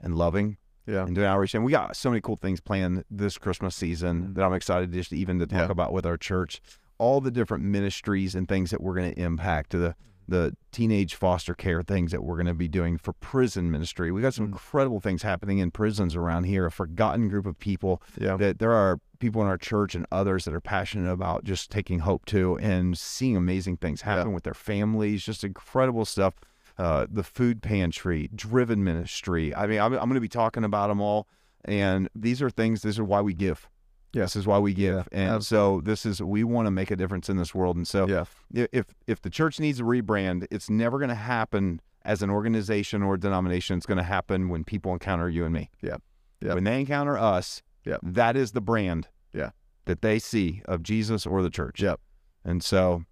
[0.00, 1.06] and loving Yeah.
[1.06, 1.54] and doing outreach.
[1.54, 4.34] And we got so many cool things planned this Christmas season Mhm.
[4.34, 5.72] that I'm excited just even to talk Yeah.
[5.72, 6.60] about with our church.
[6.98, 9.94] All the different ministries and things that we're going to impact the
[10.28, 14.12] the teenage foster care things that we're going to be doing for prison ministry.
[14.12, 14.52] We got some Mhm.
[14.52, 16.66] incredible things happening in prisons around here.
[16.66, 18.36] A forgotten group of people Yeah.
[18.36, 22.00] that there are people in our church and others that are passionate about just taking
[22.00, 25.24] hope to and seeing amazing things happen with their families.
[25.24, 26.34] Just incredible stuff.
[26.76, 29.52] Uh, the food pantry, driven ministry.
[29.54, 31.26] I mean, I'm, I'm going to be talking about them all.
[31.64, 33.68] And these are things, this is why we give.
[34.12, 34.22] Yeah.
[34.22, 35.06] This is why we give.
[35.12, 37.76] Yeah, and so this is, we want to make a difference in this world.
[37.76, 38.24] And so Yeah.
[38.72, 43.02] if, if the church needs a rebrand, it's never going to happen as an organization
[43.02, 43.76] or denomination.
[43.76, 45.70] It's going to happen when people encounter you and me.
[45.82, 45.96] Yeah.
[46.40, 46.54] Yeah.
[46.54, 47.98] When they encounter us, Yeah.
[48.02, 49.50] that is the brand Yeah.
[49.84, 51.82] that they see of Jesus or the church.
[51.82, 52.00] Yep.
[52.44, 53.02] And so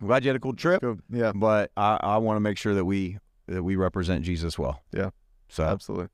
[0.00, 0.98] I'm glad you had a cool trip, Go.
[1.10, 1.30] Yeah.
[1.34, 4.80] but I, I want to make sure that we that we represent Jesus well.
[4.92, 5.10] Yeah.
[5.48, 6.08] So Absolutely.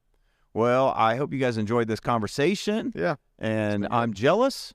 [0.54, 2.92] Well, I hope you guys enjoyed this conversation.
[2.94, 3.16] Yeah.
[3.38, 3.86] And.
[3.90, 4.74] I'm jealous.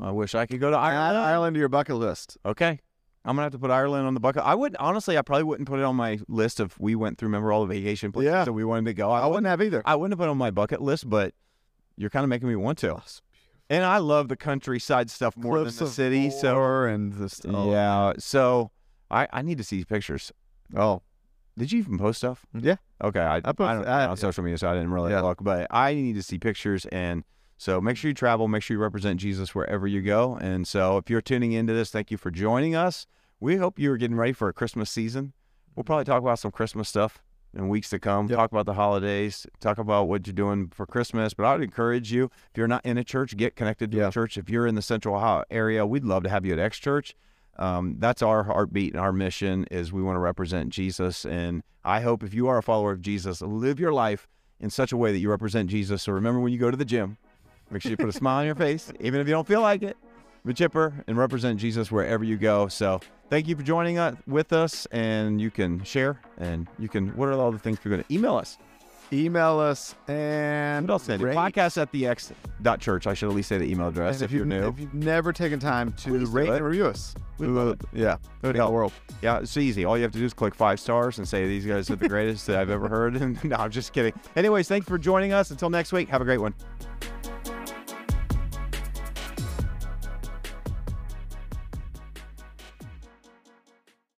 [0.00, 1.18] I wish I could go to Add Ireland.
[1.18, 2.38] Ireland to your bucket list.
[2.44, 2.78] Okay.
[3.22, 4.42] I'm gonna have to put Ireland on the bucket.
[4.42, 7.26] I would honestly, I probably wouldn't put it on my list if we went through.
[7.28, 8.44] Remember all the vacation places Yeah.
[8.44, 9.10] that we wanted to go.
[9.10, 9.82] I, I wouldn't have either.
[9.84, 11.34] I wouldn't have put it on my bucket list, but
[11.96, 13.02] you're kind of making me want to.
[13.68, 16.30] And I love the countryside stuff more than the city.
[16.30, 17.42] So and this.
[17.46, 17.70] Oh.
[17.70, 18.70] yeah, so
[19.10, 20.32] I I need to see these pictures.
[20.74, 21.02] Oh.
[21.58, 22.46] Did you even post stuff?
[22.54, 22.66] Mm-hmm.
[22.66, 22.76] Yeah.
[23.02, 25.20] Okay, I, I I, posted- don't, I- on social media, so I didn't really Yeah.
[25.22, 25.42] look.
[25.42, 27.24] But I need to see pictures, and
[27.58, 28.48] so make sure you travel.
[28.48, 30.36] Make sure you represent Jesus wherever you go.
[30.40, 33.06] And so, if you're tuning into this, thank you for joining us.
[33.40, 35.32] We hope you are getting ready for a Christmas season.
[35.74, 37.22] We'll probably talk about some Christmas stuff
[37.54, 38.28] in weeks to come.
[38.28, 38.36] Yep.
[38.38, 39.46] Talk about the holidays.
[39.60, 41.32] Talk about what you're doing for Christmas.
[41.34, 44.10] But I would encourage you, if you're not in a church, get connected to a
[44.10, 44.36] church.
[44.36, 47.14] If you're in the Central Ohio area, we'd love to have you at X Church.
[47.60, 51.24] Um, that's our heartbeat and our mission is we want to represent Jesus.
[51.26, 54.26] And I hope if you are a follower of Jesus, live your life
[54.58, 56.02] in such a way that you represent Jesus.
[56.02, 57.18] So remember when you go to the gym,
[57.70, 59.82] make sure you put a smile on your face, even if you don't feel like
[59.82, 59.96] it.
[60.44, 62.66] Be chipper and represent Jesus wherever you go.
[62.68, 67.08] So thank you for joining us with us, and you can share and you can.
[67.08, 68.56] What are all the things you're going to email us?
[69.12, 71.08] Email us and What else?
[71.08, 71.36] Rate.
[71.36, 72.32] Podcast at the X
[72.62, 73.06] dot church.
[73.06, 74.68] I should at least say the email address And if, you're new.
[74.68, 77.80] If you've never taken time to Please rate and review us, We'd love it.
[77.92, 78.92] Yeah, It the world.
[79.22, 79.84] Yeah, it's easy.
[79.86, 82.08] All you have to do is click five stars and say these guys are the
[82.08, 83.16] greatest that I've ever heard.
[83.16, 84.12] And no, I'm just kidding.
[84.36, 85.50] Anyways, thanks for joining us.
[85.50, 86.54] Until next week, have a great one.